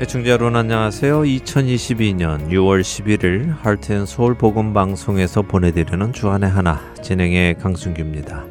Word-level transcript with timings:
애청자 0.00 0.30
여러분 0.30 0.56
안녕하세요. 0.56 1.20
2022년 1.20 2.48
6월 2.48 2.80
11일 2.80 3.54
할트앤서울 3.58 4.32
복음 4.32 4.72
방송에서 4.72 5.42
보내드리는 5.42 6.14
주안의 6.14 6.48
하나 6.48 6.80
진행의 7.02 7.58
강순규입니다. 7.58 8.46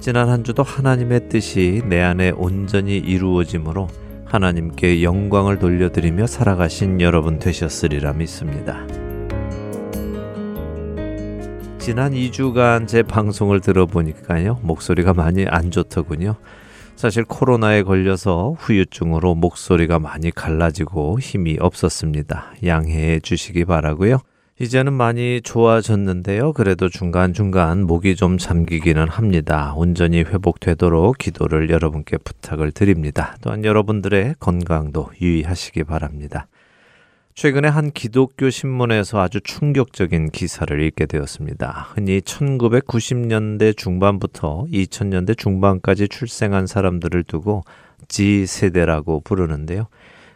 지난 0.00 0.28
한 0.28 0.42
주도 0.42 0.64
하나님의 0.64 1.28
뜻이 1.28 1.82
내 1.86 2.00
안에 2.00 2.32
온전히 2.32 2.96
이루어짐으로 2.96 3.86
하나님께 4.24 5.04
영광을 5.04 5.60
돌려드리며 5.60 6.26
살아가신 6.26 7.00
여러분 7.00 7.38
되셨으리라 7.38 8.14
믿습니다. 8.14 8.84
지난 11.78 12.10
2주간 12.10 12.88
제 12.88 13.04
방송을 13.04 13.60
들어보니까요 13.60 14.58
목소리가 14.62 15.14
많이 15.14 15.46
안 15.46 15.70
좋더군요. 15.70 16.34
사실 16.96 17.24
코로나에 17.24 17.82
걸려서 17.82 18.56
후유증으로 18.58 19.34
목소리가 19.34 19.98
많이 19.98 20.30
갈라지고 20.30 21.20
힘이 21.20 21.58
없었습니다. 21.60 22.54
양해해 22.64 23.20
주시기 23.20 23.66
바라고요. 23.66 24.18
이제는 24.58 24.94
많이 24.94 25.42
좋아졌는데요. 25.42 26.54
그래도 26.54 26.88
중간중간 26.88 27.82
목이 27.82 28.16
좀 28.16 28.38
잠기기는 28.38 29.08
합니다. 29.08 29.74
온전히 29.76 30.20
회복되도록 30.20 31.18
기도를 31.18 31.68
여러분께 31.68 32.16
부탁을 32.16 32.72
드립니다. 32.72 33.36
또한 33.42 33.66
여러분들의 33.66 34.36
건강도 34.40 35.10
유의하시기 35.20 35.84
바랍니다. 35.84 36.48
최근에 37.36 37.68
한 37.68 37.90
기독교 37.90 38.48
신문에서 38.48 39.20
아주 39.20 39.42
충격적인 39.42 40.30
기사를 40.30 40.82
읽게 40.82 41.04
되었습니다. 41.04 41.88
흔히 41.92 42.22
1990년대 42.22 43.76
중반부터 43.76 44.64
2000년대 44.72 45.36
중반까지 45.36 46.08
출생한 46.08 46.66
사람들을 46.66 47.24
두고 47.24 47.64
G세대라고 48.08 49.20
부르는데요. 49.20 49.88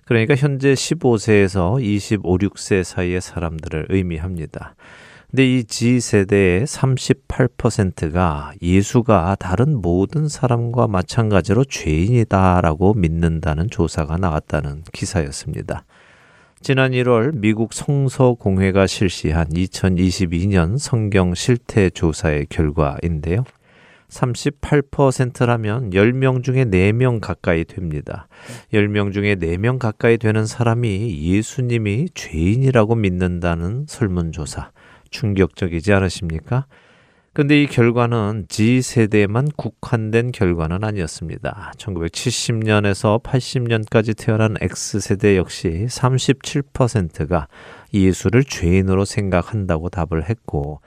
그러니까 0.05 0.35
현재 0.35 0.75
15세에서 0.75 1.83
25, 1.83 2.37
6세 2.37 2.85
사이의 2.85 3.23
사람들을 3.23 3.87
의미합니다. 3.89 4.75
근데 5.31 5.47
이 5.47 5.65
G세대의 5.65 6.67
38%가 6.67 8.53
예수가 8.61 9.39
다른 9.41 9.81
모든 9.81 10.29
사람과 10.29 10.87
마찬가지로 10.87 11.65
죄인이다라고 11.65 12.93
믿는다는 12.93 13.71
조사가 13.71 14.19
나왔다는 14.19 14.83
기사였습니다. 14.93 15.87
지난 16.63 16.91
1월 16.91 17.33
미국 17.37 17.73
성서공회가 17.73 18.87
실시한 18.87 19.49
2022년 19.49 20.77
성경 20.77 21.35
실태 21.35 21.89
조사의 21.89 22.49
결과인데요. 22.51 23.45
38%라면 24.11 25.89
10명 25.93 26.43
중에 26.43 26.67
4명 26.67 27.21
가까이 27.21 27.65
됩니다. 27.65 28.29
10명 28.75 29.15
중에 29.15 29.37
4명 29.37 29.79
가까이 29.79 30.19
되는 30.19 30.45
사람이 30.45 31.33
예수님이 31.33 32.11
죄인이라고 32.13 32.95
믿는다는 32.95 33.87
설문조사. 33.89 34.71
충격적이지 35.09 35.95
않으십니까? 35.95 36.67
근데 37.33 37.63
이 37.63 37.69
결과는 37.69 38.47
G세대에만 38.49 39.51
국한된 39.57 40.33
결과는 40.33 40.83
아니었습니다. 40.83 41.73
1970년에서 41.77 43.23
80년까지 43.23 44.19
태어난 44.19 44.57
X세대 44.61 45.37
역시 45.37 45.87
37%가 45.89 47.47
예수를 47.95 48.43
죄인으로 48.43 49.05
생각한다고 49.05 49.91
답을 49.91 50.29
했고 50.29 50.81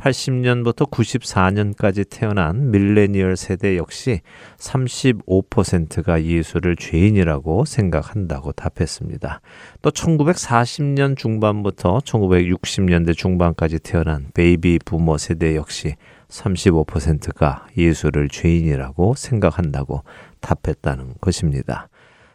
80년부터 0.00 0.90
94년까지 0.90 2.08
태어난 2.08 2.70
밀레니얼 2.70 3.36
세대 3.36 3.76
역시 3.76 4.20
35%가 4.56 6.24
예수를 6.24 6.76
죄인이라고 6.76 7.64
생각한다고 7.64 8.52
답했습니다. 8.52 9.40
또 9.82 9.90
1940년 9.90 11.16
중반부터 11.16 11.98
1960년대 11.98 13.16
중반까지 13.16 13.78
태어난 13.80 14.28
베이비 14.34 14.80
부머 14.84 15.18
세대 15.18 15.54
역시 15.54 15.96
35%가 16.28 17.66
예수를 17.76 18.28
죄인이라고 18.28 19.14
생각한다고 19.14 20.04
답했다는 20.40 21.14
것입니다. 21.20 21.88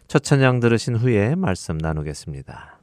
첫 0.08 0.24
찬양 0.24 0.60
들으신 0.60 0.96
후에 0.96 1.36
말씀 1.36 1.78
나누겠습니다. 1.78 2.80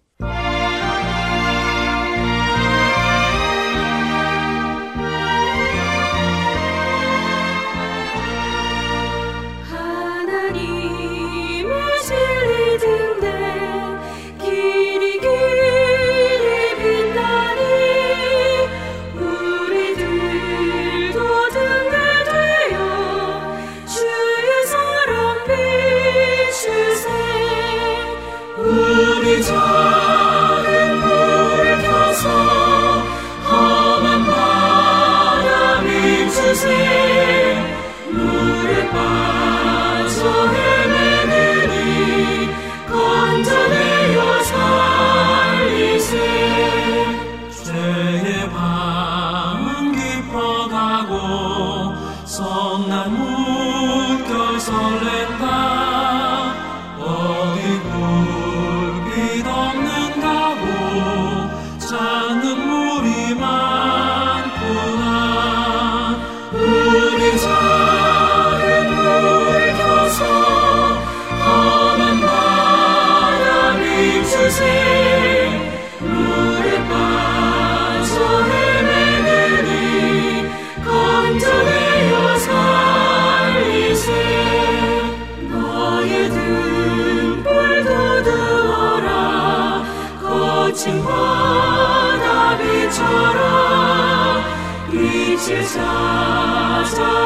Jesus, 95.52 97.21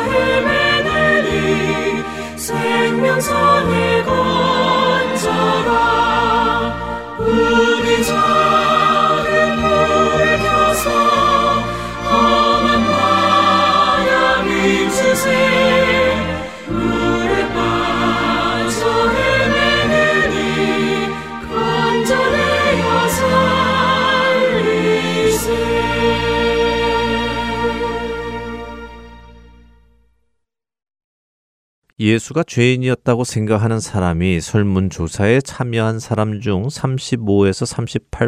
예수가 32.17 32.45
죄인이었다고 32.45 33.25
생각하는 33.25 33.79
사람이 33.79 34.41
설문조사에 34.41 35.43
참여한 35.43 35.99
사람 35.99 36.41
중 36.41 36.67
35에서 36.67 37.67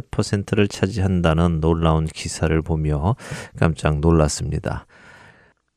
38%를 0.03 0.69
차지한다는 0.69 1.61
놀라운 1.61 2.05
기사를 2.05 2.61
보며 2.63 3.17
깜짝 3.59 4.01
놀랐습니다. 4.01 4.87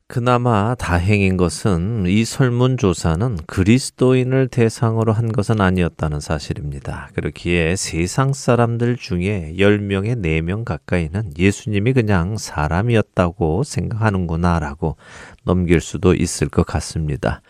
그나마 0.08 0.74
다행인 0.74 1.38
것은 1.38 2.04
이 2.06 2.26
설문조사는 2.26 3.38
그리스도인을 3.46 4.48
대상으로 4.48 5.14
한 5.14 5.32
것은 5.32 5.62
아니었다는 5.62 6.20
사실입니다. 6.20 7.08
그렇기에 7.14 7.76
세상 7.76 8.34
사람들 8.34 8.98
중에 8.98 9.54
10명의 9.56 10.20
4명 10.20 10.66
가까이는 10.66 11.32
예수님이 11.38 11.94
그냥 11.94 12.36
사람이었다고 12.36 13.64
생각하는구나 13.64 14.58
라고 14.58 14.98
넘길 15.44 15.80
수도 15.80 16.14
있을 16.14 16.50
것 16.50 16.66
같습니다. 16.66 17.40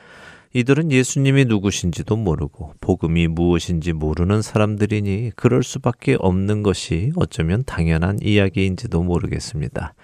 이들은 0.55 0.93
예수님이 0.93 1.47
누구신지도 1.47 2.17
모르고 2.17 2.75
복음이 2.81 3.27
무엇인지 3.29 3.95
모르는 3.95 4.43
사람들이니 4.43 5.33
그럴 5.35 5.63
수밖에 5.63 6.17
없는 6.19 6.63
것이 6.63 7.11
어쩌면 7.17 7.65
당연한 7.65 8.19
이야기인지도 8.21 9.03
모르겠습니다. 9.03 9.95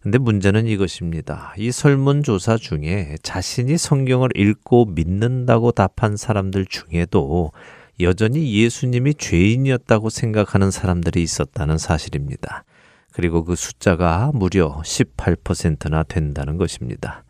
근데 0.00 0.18
문제는 0.18 0.66
이것입니다. 0.66 1.54
이 1.56 1.70
설문조사 1.70 2.56
중에 2.56 3.16
자신이 3.22 3.78
성경을 3.78 4.30
읽고 4.34 4.86
믿는다고 4.86 5.70
답한 5.70 6.16
사람들 6.16 6.66
중에도 6.66 7.52
여전히 8.00 8.52
예수님이 8.60 9.14
죄인이었다고 9.14 10.10
생각하는 10.10 10.72
사람들이 10.72 11.22
있었다는 11.22 11.78
사실입니다. 11.78 12.64
그리고 13.12 13.44
그 13.44 13.54
숫자가 13.54 14.32
무려 14.34 14.80
18%나 14.84 16.02
된다는 16.02 16.56
것입니다. 16.56 17.22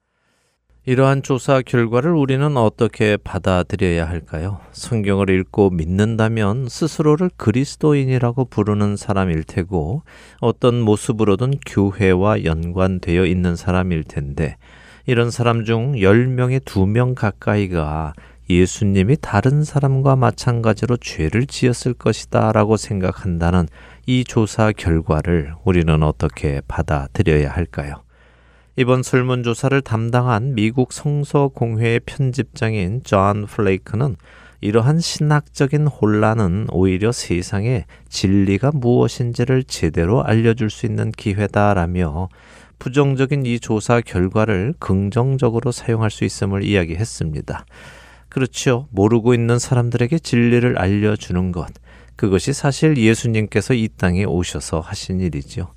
이러한 0.85 1.23
조사 1.23 1.63
결과를 1.63 2.11
우리는 2.11 2.57
어떻게 2.57 3.17
받아들여야 3.17 4.05
할까요? 4.09 4.59
성경을 4.73 5.31
읽고 5.31 5.71
믿는다면 5.71 6.69
스스로를 6.69 7.31
그리스도인이라고 7.37 8.47
부르는 8.47 8.97
사람일 8.97 9.45
테고 9.45 10.03
어떤 10.41 10.81
모습으로든 10.81 11.61
교회와 11.65 12.43
연관되어 12.43 13.27
있는 13.27 13.55
사람일 13.55 14.03
텐데 14.03 14.57
이런 15.07 15.31
사람 15.31 15.65
중 15.65 15.93
10명의 15.93 16.65
2명 16.65 17.15
가까이가 17.15 18.15
예수님이 18.51 19.19
다른 19.21 19.63
사람과 19.63 20.17
마찬가지로 20.17 20.97
죄를 20.97 21.47
지었을 21.47 21.95
것이다 21.95 22.51
라고 22.51 22.77
생각한다는 22.77 23.69
이 24.07 24.25
조사 24.25 24.73
결과를 24.73 25.55
우리는 25.63 26.03
어떻게 26.03 26.61
받아들여야 26.67 27.53
할까요? 27.53 28.03
이번 28.75 29.03
설문조사를 29.03 29.83
담당한 29.83 30.55
미국 30.55 30.95
성서공회의 30.95 32.01
편집장인 32.07 33.03
존 33.05 33.45
플레이크는 33.45 34.17
이러한 34.63 34.99
신학적인 34.99 35.89
혼란은 35.89 36.69
오히려 36.71 37.13
세상에 37.13 37.85
진리가 38.09 38.71
무엇인지를 38.73 39.65
제대로 39.65 40.25
알려줄 40.25 40.71
수 40.71 40.87
있는 40.87 41.11
기회다라며 41.13 42.31
부정적인 42.79 43.45
이 43.45 43.61
조사 43.61 44.01
결과를 44.01 44.73
긍정적으로 44.79 45.71
사용할 45.71 46.11
수 46.11 46.25
있음을 46.25 46.65
이야기했습니다. 46.65 47.67
그렇죠. 48.31 48.89
모르고 48.91 49.35
있는 49.35 49.59
사람들에게 49.59 50.19
진리를 50.19 50.79
알려주는 50.79 51.53
것. 51.53 51.69
그것이 52.17 52.55
사실 52.55 52.97
예수님께서 52.97 53.75
이 53.75 53.91
땅에 53.99 54.25
오셔서 54.25 54.81
하신 54.81 55.21
일이죠. 55.21 55.75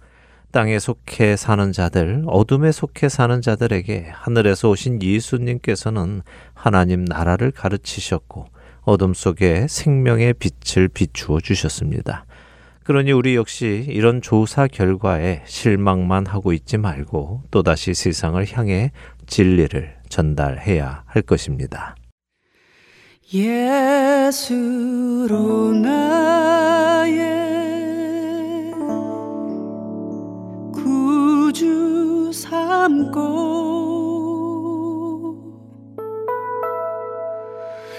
땅에 0.55 0.79
속해 0.79 1.35
사는 1.35 1.73
자들, 1.73 2.23
어둠에 2.27 2.71
속해 2.71 3.09
사는 3.09 3.41
자들에게 3.41 4.07
하늘에서 4.09 4.69
오신 4.69 5.03
예수님께서는 5.03 6.21
하나님 6.53 7.03
나라를 7.03 7.51
가르치셨고 7.51 8.45
어둠 8.83 9.13
속에 9.13 9.67
생명의 9.67 10.33
빛을 10.35 10.87
비추어 10.87 11.41
주셨습니다. 11.41 12.25
그러니 12.85 13.11
우리 13.11 13.35
역시 13.35 13.83
이런 13.89 14.21
조사 14.21 14.67
결과에 14.67 15.41
실망만 15.45 16.25
하고 16.25 16.53
있지 16.53 16.77
말고 16.77 17.41
또다시 17.51 17.93
세상을 17.93 18.41
향해 18.53 18.93
진리를 19.27 19.93
전달해야 20.07 21.03
할 21.05 21.21
것입니다. 21.21 21.97
예수로 23.33 24.63
나의 25.73 27.35
삼고 32.49 33.15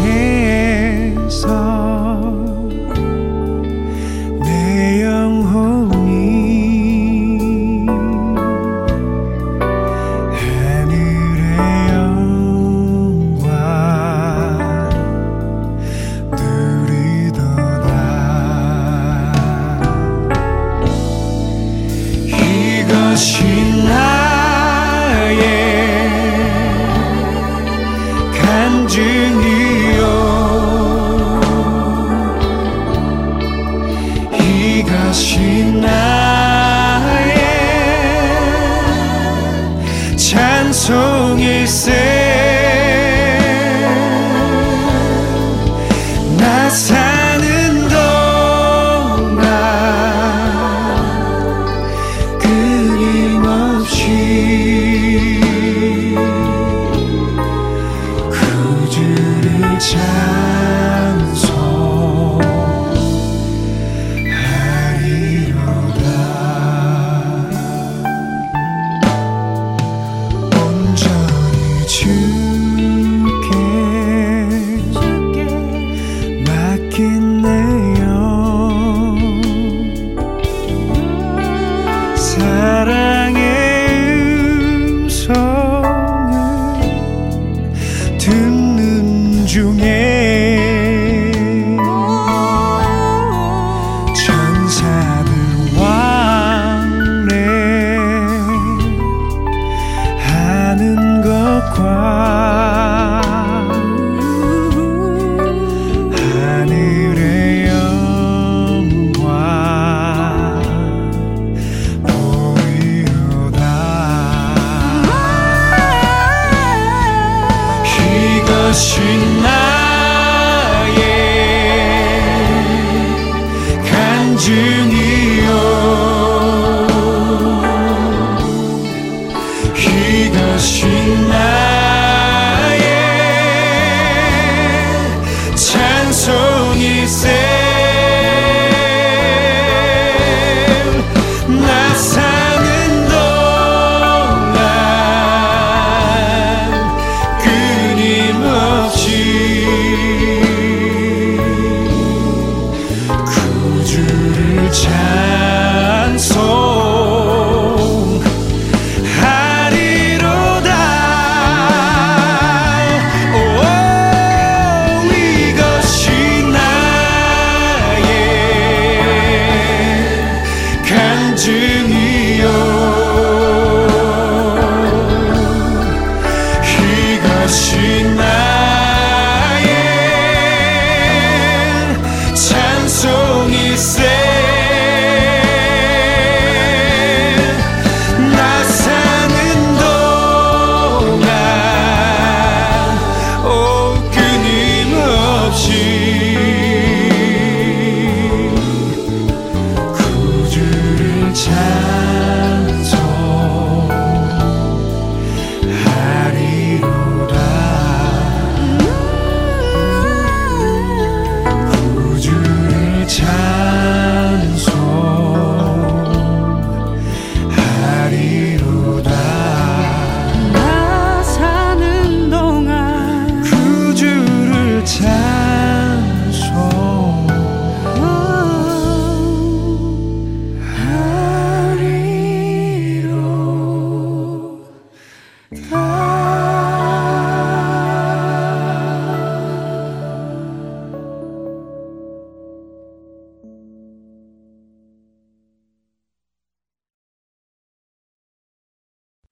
ti. 124.49 124.78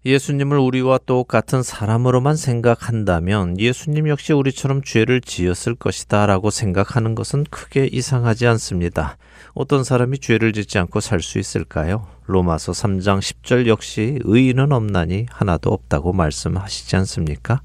예수님을 0.08 0.58
우리와 0.58 1.00
똑같은 1.06 1.62
사람으로만 1.64 2.38
생각한다면 2.38 3.60
예수님 3.60 4.08
역시 4.08 4.32
우리처럼 4.32 4.82
죄를 4.82 5.20
지었을 5.20 5.76
것이다 5.76 6.26
라고 6.28 6.50
생각하는 6.50 7.14
것은 7.14 7.44
크게 7.50 7.90
이상하지 7.92 8.48
않습니다. 8.48 9.18
어떤 9.54 9.84
사람이 9.84 10.20
죄를 10.20 10.54
짓지 10.54 10.80
않고 10.80 11.02
살 11.02 11.22
수 11.22 11.40
있을까요? 11.40 12.08
로마서 12.26 12.72
3장 12.72 13.20
10절 13.20 13.68
역시 13.68 14.20
의인은 14.24 14.72
없나니 14.72 15.26
하나도 15.30 15.74
없다고 15.74 16.14
말씀하시지 16.14 16.96
않습니까? 16.96 17.62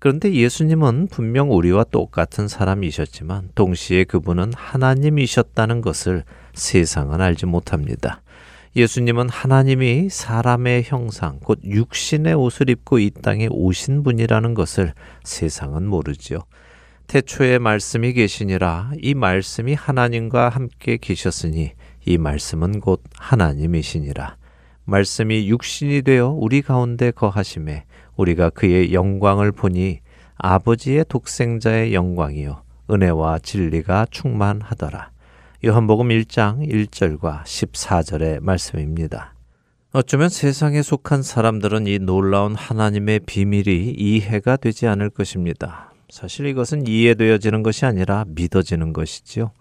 그런데 0.00 0.32
예수님은 0.32 1.08
분명 1.12 1.52
우리와 1.52 1.84
똑같은 1.84 2.48
사람이셨지만 2.48 3.50
동시에 3.54 4.02
그분은 4.02 4.52
하나님이셨다는 4.56 5.80
것을 5.80 6.24
세상은 6.54 7.20
알지 7.20 7.46
못합니다. 7.46 8.21
예수님은 8.74 9.28
하나님이 9.28 10.08
사람의 10.08 10.84
형상, 10.84 11.38
곧 11.40 11.60
육신의 11.62 12.32
옷을 12.32 12.70
입고 12.70 13.00
이 13.00 13.10
땅에 13.10 13.46
오신 13.50 14.02
분이라는 14.02 14.54
것을 14.54 14.94
세상은 15.24 15.86
모르지요. 15.86 16.38
태초에 17.06 17.58
말씀이 17.58 18.14
계시니라 18.14 18.92
이 18.98 19.12
말씀이 19.12 19.74
하나님과 19.74 20.48
함께 20.48 20.96
계셨으니 20.96 21.72
이 22.06 22.16
말씀은 22.16 22.80
곧 22.80 23.02
하나님이시니라. 23.18 24.36
말씀이 24.84 25.50
육신이 25.50 26.00
되어 26.00 26.28
우리 26.28 26.62
가운데 26.62 27.10
거하심에 27.10 27.84
우리가 28.16 28.48
그의 28.48 28.94
영광을 28.94 29.52
보니 29.52 30.00
아버지의 30.36 31.04
독생자의 31.10 31.92
영광이요 31.92 32.62
은혜와 32.90 33.40
진리가 33.40 34.06
충만하더라. 34.10 35.10
요한복음 35.64 36.08
1장 36.08 36.68
1절과 36.68 37.44
14절의 37.44 38.40
말씀입니다. 38.40 39.36
어쩌면 39.92 40.28
세상에 40.28 40.82
속한 40.82 41.22
사람들은 41.22 41.86
이 41.86 42.00
놀라운 42.00 42.56
하나님의 42.56 43.20
비밀이 43.20 43.94
이해가 43.96 44.56
되지 44.56 44.88
않을 44.88 45.10
것입니다. 45.10 45.92
사실 46.10 46.46
이것은 46.46 46.88
이해되어지는 46.88 47.62
것이 47.62 47.86
아니라 47.86 48.24
믿어지는 48.26 48.92
것이지요. 48.92 49.52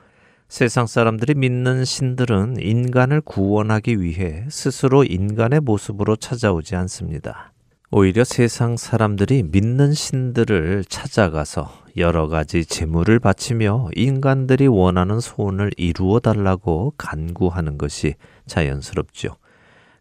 세상 0.47 0.87
사람들이 0.87 1.35
믿는 1.35 1.85
신들은 1.85 2.55
인간을 2.59 3.21
구원하기 3.21 4.01
위해 4.01 4.45
스스로 4.49 5.03
인간의 5.03 5.59
모습으로 5.59 6.15
찾아오지 6.15 6.75
않습니다. 6.77 7.50
오히려 7.93 8.23
세상 8.23 8.77
사람들이 8.77 9.43
믿는 9.43 9.93
신들을 9.93 10.85
찾아가서 10.87 11.73
여러 11.97 12.29
가지 12.29 12.63
재물을 12.63 13.19
바치며 13.19 13.89
인간들이 13.97 14.67
원하는 14.67 15.19
소원을 15.19 15.71
이루어 15.75 16.21
달라고 16.21 16.93
간구하는 16.97 17.77
것이 17.77 18.15
자연스럽죠. 18.47 19.35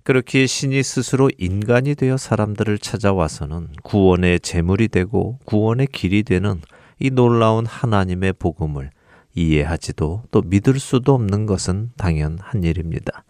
그렇게 0.04 0.46
신이 0.46 0.84
스스로 0.84 1.32
인간이 1.36 1.96
되어 1.96 2.16
사람들을 2.16 2.78
찾아와서는 2.78 3.70
구원의 3.82 4.38
재물이 4.38 4.86
되고 4.86 5.40
구원의 5.44 5.88
길이 5.88 6.22
되는 6.22 6.60
이 7.00 7.10
놀라운 7.10 7.66
하나님의 7.66 8.34
복음을 8.34 8.90
이해하지도 9.34 10.22
또 10.30 10.42
믿을 10.42 10.78
수도 10.78 11.14
없는 11.14 11.46
것은 11.46 11.90
당연한 11.96 12.62
일입니다. 12.62 13.24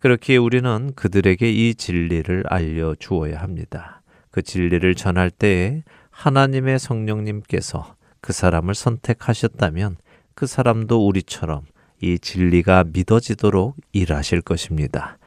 그렇기에 0.00 0.36
우리는 0.36 0.92
그들에게 0.94 1.50
이 1.50 1.74
진리를 1.74 2.44
알려 2.48 2.94
주어야 2.98 3.40
합니다. 3.40 4.02
그 4.30 4.42
진리를 4.42 4.94
전할 4.94 5.30
때에 5.30 5.82
하나님의 6.10 6.78
성령님께서 6.78 7.96
그 8.20 8.32
사람을 8.32 8.74
선택하셨다면 8.74 9.96
그 10.34 10.46
사람도 10.46 11.06
우리처럼 11.06 11.62
이 12.02 12.18
진리가 12.18 12.84
믿어지도록 12.92 13.76
일하실 13.92 14.42
것입니다. 14.42 15.18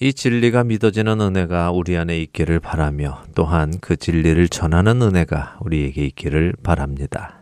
이 0.00 0.14
진리가 0.14 0.64
믿어지는 0.64 1.20
은혜가 1.20 1.72
우리 1.72 1.98
안에 1.98 2.18
있기를 2.20 2.58
바라며 2.58 3.22
또한 3.34 3.74
그 3.82 3.96
진리를 3.96 4.48
전하는 4.48 5.02
은혜가 5.02 5.58
우리에게 5.60 6.06
있기를 6.06 6.54
바랍니다. 6.62 7.39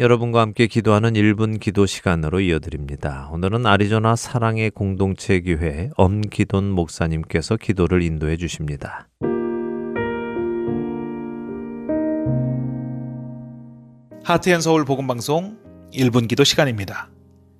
여러분과 0.00 0.40
함께 0.40 0.66
기도하는 0.66 1.12
1분 1.12 1.60
기도 1.60 1.84
시간으로 1.84 2.40
이어드립니다. 2.40 3.28
오늘은 3.32 3.66
아리조나 3.66 4.16
사랑의 4.16 4.70
공동체 4.70 5.42
교회 5.42 5.90
엄기돈 5.94 6.70
목사님께서 6.70 7.58
기도를 7.58 8.00
인도해 8.00 8.38
주십니다. 8.38 9.08
하트앤 14.24 14.62
서울 14.62 14.86
복음 14.86 15.06
방송 15.06 15.58
1분 15.92 16.28
기도 16.28 16.44
시간입니다. 16.44 17.10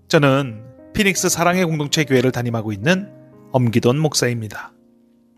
저는 0.08 0.64
피닉스 0.94 1.28
사랑의 1.28 1.66
공동체 1.66 2.04
교회를 2.04 2.32
담임하고 2.32 2.72
있는 2.72 3.12
엄기돈 3.52 3.98
목사입니다. 3.98 4.72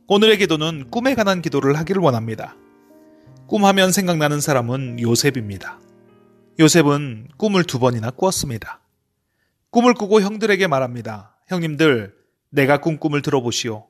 오늘의 0.06 0.38
기도는 0.38 0.88
꿈에 0.92 1.16
관한 1.16 1.42
기도를 1.42 1.76
하기를 1.78 2.00
원합니다. 2.00 2.54
꿈하면 3.48 3.90
생각나는 3.90 4.40
사람은 4.40 5.00
요셉입니다. 5.00 5.80
요셉은 6.58 7.28
꿈을 7.38 7.64
두 7.64 7.78
번이나 7.78 8.10
꾸었습니다. 8.10 8.80
꿈을 9.70 9.94
꾸고 9.94 10.20
형들에게 10.20 10.66
말합니다. 10.66 11.36
형님들, 11.48 12.14
내가 12.50 12.80
꾼 12.80 12.98
꿈을 12.98 13.22
들어보시오. 13.22 13.88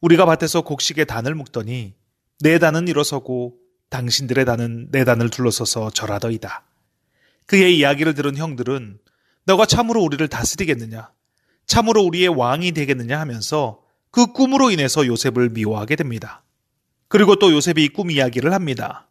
우리가 0.00 0.26
밭에서 0.26 0.62
곡식의 0.62 1.06
단을 1.06 1.34
묶더니 1.34 1.94
내 2.40 2.58
단은 2.58 2.88
일어서고 2.88 3.54
당신들의 3.90 4.44
단은 4.44 4.90
내 4.90 5.04
단을 5.04 5.30
둘러서서 5.30 5.90
절하더이다. 5.90 6.64
그의 7.46 7.78
이야기를 7.78 8.14
들은 8.14 8.36
형들은 8.36 8.98
너가 9.44 9.66
참으로 9.66 10.02
우리를 10.02 10.26
다스리겠느냐? 10.26 11.12
참으로 11.66 12.02
우리의 12.02 12.28
왕이 12.28 12.72
되겠느냐 12.72 13.20
하면서 13.20 13.82
그 14.10 14.32
꿈으로 14.32 14.70
인해서 14.70 15.06
요셉을 15.06 15.50
미워하게 15.50 15.96
됩니다. 15.96 16.42
그리고 17.06 17.36
또 17.36 17.52
요셉이 17.52 17.90
꿈 17.90 18.10
이야기를 18.10 18.52
합니다. 18.52 19.08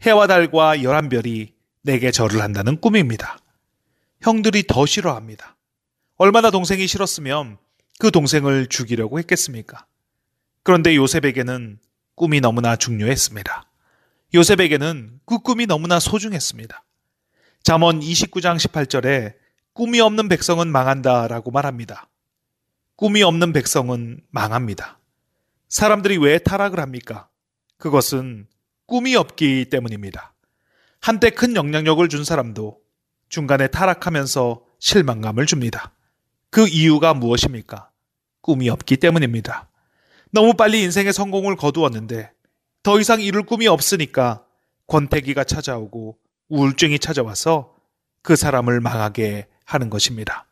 해와 0.00 0.26
달과 0.26 0.82
열한 0.82 1.10
별이 1.10 1.52
내게 1.82 2.10
절을 2.10 2.40
한다는 2.40 2.80
꿈입니다. 2.80 3.38
형들이 4.20 4.64
더 4.66 4.86
싫어합니다. 4.86 5.56
얼마나 6.16 6.50
동생이 6.50 6.86
싫었으면 6.86 7.58
그 7.98 8.10
동생을 8.10 8.68
죽이려고 8.68 9.18
했겠습니까? 9.18 9.86
그런데 10.62 10.94
요셉에게는 10.94 11.78
꿈이 12.14 12.40
너무나 12.40 12.76
중요했습니다. 12.76 13.68
요셉에게는 14.34 15.20
그 15.26 15.40
꿈이 15.40 15.66
너무나 15.66 15.98
소중했습니다. 15.98 16.84
잠언 17.64 18.00
29장 18.00 18.56
18절에 18.58 19.34
꿈이 19.72 20.00
없는 20.00 20.28
백성은 20.28 20.68
망한다 20.68 21.28
라고 21.28 21.50
말합니다. 21.50 22.08
꿈이 22.96 23.22
없는 23.22 23.52
백성은 23.52 24.20
망합니다. 24.30 25.00
사람들이 25.68 26.18
왜 26.18 26.38
타락을 26.38 26.78
합니까? 26.78 27.28
그것은 27.78 28.46
꿈이 28.86 29.16
없기 29.16 29.66
때문입니다. 29.70 30.31
한때 31.02 31.30
큰 31.30 31.56
영향력을 31.56 32.08
준 32.08 32.24
사람도 32.24 32.78
중간에 33.28 33.66
타락하면서 33.66 34.62
실망감을 34.78 35.46
줍니다. 35.46 35.92
그 36.48 36.68
이유가 36.68 37.12
무엇입니까? 37.12 37.90
꿈이 38.40 38.70
없기 38.70 38.98
때문입니다. 38.98 39.68
너무 40.30 40.54
빨리 40.54 40.80
인생의 40.82 41.12
성공을 41.12 41.56
거두었는데 41.56 42.30
더 42.84 43.00
이상 43.00 43.20
이룰 43.20 43.42
꿈이 43.42 43.66
없으니까 43.66 44.44
권태기가 44.86 45.42
찾아오고 45.42 46.18
우울증이 46.48 47.00
찾아와서 47.00 47.74
그 48.22 48.36
사람을 48.36 48.80
망하게 48.80 49.48
하는 49.64 49.90
것입니다. 49.90 50.46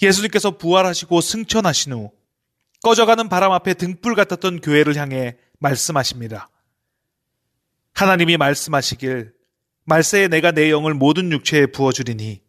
예수님께서 0.00 0.56
부활하시고 0.56 1.20
승천하신 1.20 1.92
후 1.92 2.12
꺼져가는 2.82 3.28
바람 3.28 3.52
앞에 3.52 3.74
등불 3.74 4.14
같았던 4.14 4.62
교회를 4.62 4.96
향해 4.96 5.36
말씀하십니다. 5.58 6.48
하나님이 7.92 8.38
말씀하시길 8.38 9.35
말세에 9.86 10.28
내가 10.28 10.52
내 10.52 10.70
영을 10.70 10.94
모든 10.94 11.32
육체에 11.32 11.66
부어주리니 11.66 12.42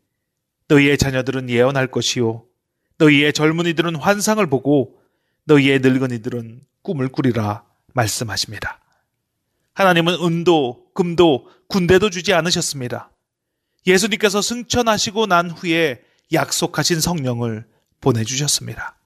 너희의 0.67 0.97
자녀들은 0.97 1.49
예언할 1.49 1.87
것이요 1.87 2.43
너희의 2.97 3.31
젊은이들은 3.31 3.95
환상을 3.95 4.45
보고 4.47 4.99
너희의 5.45 5.79
늙은이들은 5.79 6.61
꿈을 6.81 7.09
꾸리라 7.09 7.63
말씀하십니다. 7.93 8.81
하나님은 9.73 10.15
은도, 10.15 10.87
금도, 10.93 11.47
군대도 11.67 12.09
주지 12.09 12.33
않으셨습니다. 12.33 13.11
예수님께서 13.85 14.41
승천하시고 14.41 15.27
난 15.27 15.51
후에 15.51 16.01
약속하신 16.33 16.99
성령을 16.99 17.67
보내주셨습니다. 18.01 18.97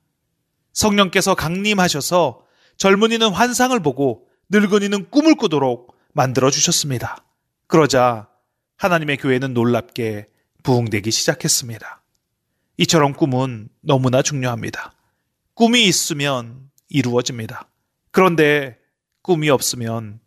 성령께서 0.74 1.36
강림하셔서 1.36 2.46
젊은이는 2.78 3.30
환상을 3.30 3.78
보고 3.82 4.28
늙은이는 4.50 5.10
꿈을 5.10 5.36
꾸도록 5.36 5.96
만들어 6.14 6.50
주셨습니다. 6.50 7.24
그러자 7.72 8.28
하나님의 8.76 9.16
교회는 9.16 9.54
놀랍게 9.54 10.26
부흥되기 10.62 11.10
시작했습니다. 11.10 12.04
이처럼 12.76 13.14
꿈은 13.14 13.70
너무나 13.80 14.22
중요합니다. 14.22 14.92
꿈이 15.54 15.86
있으면 15.86 16.70
이루어집니다. 16.90 17.70
그런데 18.12 18.78
꿈이 19.22 19.50
없으면 19.50 20.20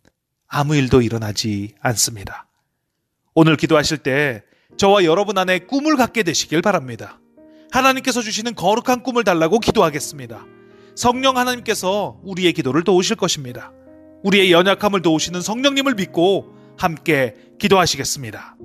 아무 0.47 0.75
일도 0.75 1.03
일어나지 1.03 1.75
않습니다. 1.81 2.47
오늘 3.35 3.59
기도하실 3.59 3.99
때 3.99 4.43
저와 4.79 5.05
여러분 5.05 5.37
안에 5.37 5.59
꿈을 5.59 5.97
갖게 5.97 6.23
되시길 6.23 6.63
바랍니다. 6.63 7.21
하나님께서 7.71 8.23
주시는 8.23 8.55
거룩한 8.55 9.03
꿈을 9.03 9.23
달라고 9.23 9.59
기도하겠습니다. 9.59 10.47
성령 10.97 11.37
하나님께서 11.37 12.19
우리의 12.23 12.55
기도를 12.55 12.85
도우실 12.85 13.17
것입니다. 13.17 13.71
우리의 14.23 14.51
연약함을 14.51 15.03
도우시는 15.03 15.43
성령님을 15.43 15.95
믿고 15.97 16.64
함께 16.77 17.35
기도하시겠습니다. 17.59 18.57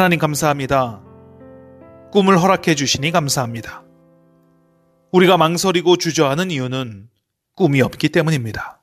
하나님 0.00 0.18
감사합니다. 0.18 1.02
꿈을 2.10 2.40
허락해 2.40 2.74
주시니 2.74 3.10
감사합니다. 3.10 3.84
우리가 5.12 5.36
망설이고 5.36 5.98
주저하는 5.98 6.50
이유는 6.50 7.10
꿈이 7.54 7.82
없기 7.82 8.08
때문입니다. 8.08 8.80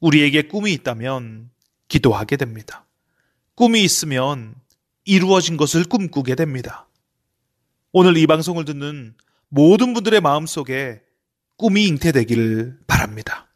우리에게 0.00 0.48
꿈이 0.48 0.74
있다면 0.74 1.48
기도하게 1.88 2.36
됩니다. 2.36 2.84
꿈이 3.54 3.82
있으면 3.84 4.54
이루어진 5.06 5.56
것을 5.56 5.84
꿈꾸게 5.84 6.34
됩니다. 6.34 6.86
오늘 7.90 8.18
이 8.18 8.26
방송을 8.26 8.66
듣는 8.66 9.14
모든 9.48 9.94
분들의 9.94 10.20
마음 10.20 10.44
속에 10.44 11.00
꿈이 11.56 11.86
잉태되기를 11.86 12.80
바랍니다. 12.86 13.48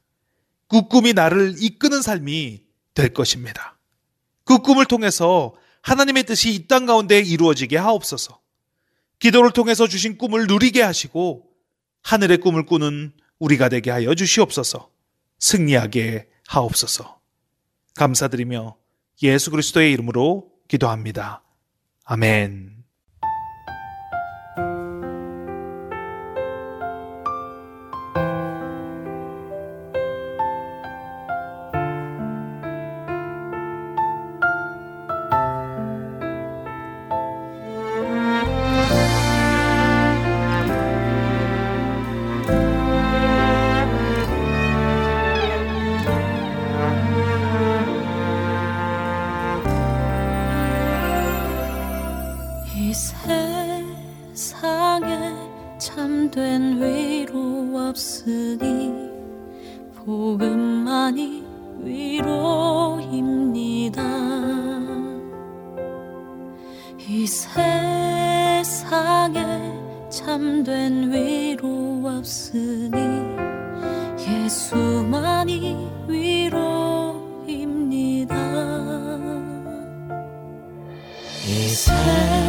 그 0.68 0.88
꿈이 0.88 1.12
나를 1.12 1.56
이끄는 1.58 2.00
삶이 2.00 2.62
될 2.94 3.12
것입니다. 3.12 3.76
그 4.44 4.60
꿈을 4.60 4.86
통해서 4.86 5.52
하나님의 5.86 6.24
뜻이 6.24 6.52
이 6.52 6.66
땅 6.66 6.84
가운데 6.84 7.20
이루어지게 7.20 7.76
하옵소서. 7.76 8.40
기도를 9.20 9.52
통해서 9.52 9.86
주신 9.86 10.18
꿈을 10.18 10.48
누리게 10.48 10.82
하시고 10.82 11.46
하늘의 12.02 12.38
꿈을 12.38 12.66
꾸는 12.66 13.12
우리가 13.38 13.68
되게 13.68 13.92
하여 13.92 14.12
주시옵소서. 14.14 14.90
승리하게 15.38 16.28
하옵소서. 16.48 17.20
감사드리며 17.94 18.76
예수 19.22 19.50
그리스도의 19.52 19.92
이름으로 19.92 20.50
기도합니다. 20.66 21.44
아멘. 22.04 22.75
참된 56.26 56.82
위로 56.82 57.70
없으니 57.88 58.92
복음만이 59.94 61.44
위로입니다. 61.84 63.22
이 67.08 67.24
세상에 67.28 68.64
참된 70.10 71.12
위로 71.12 72.02
없으니 72.04 72.96
예수만이 74.18 75.76
위로입니다. 76.08 76.66
이 81.46 81.68
세상 81.68 82.45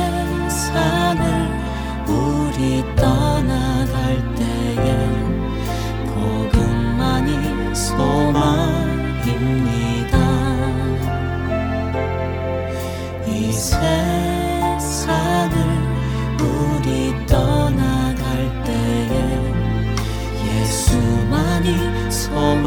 소 22.38 22.67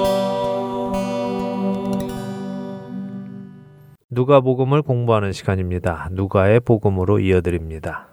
누가복음을 4.11 4.81
공부하는 4.81 5.31
시간입니다. 5.31 6.09
누가의 6.11 6.59
복음으로 6.59 7.19
이어드립니다. 7.19 8.09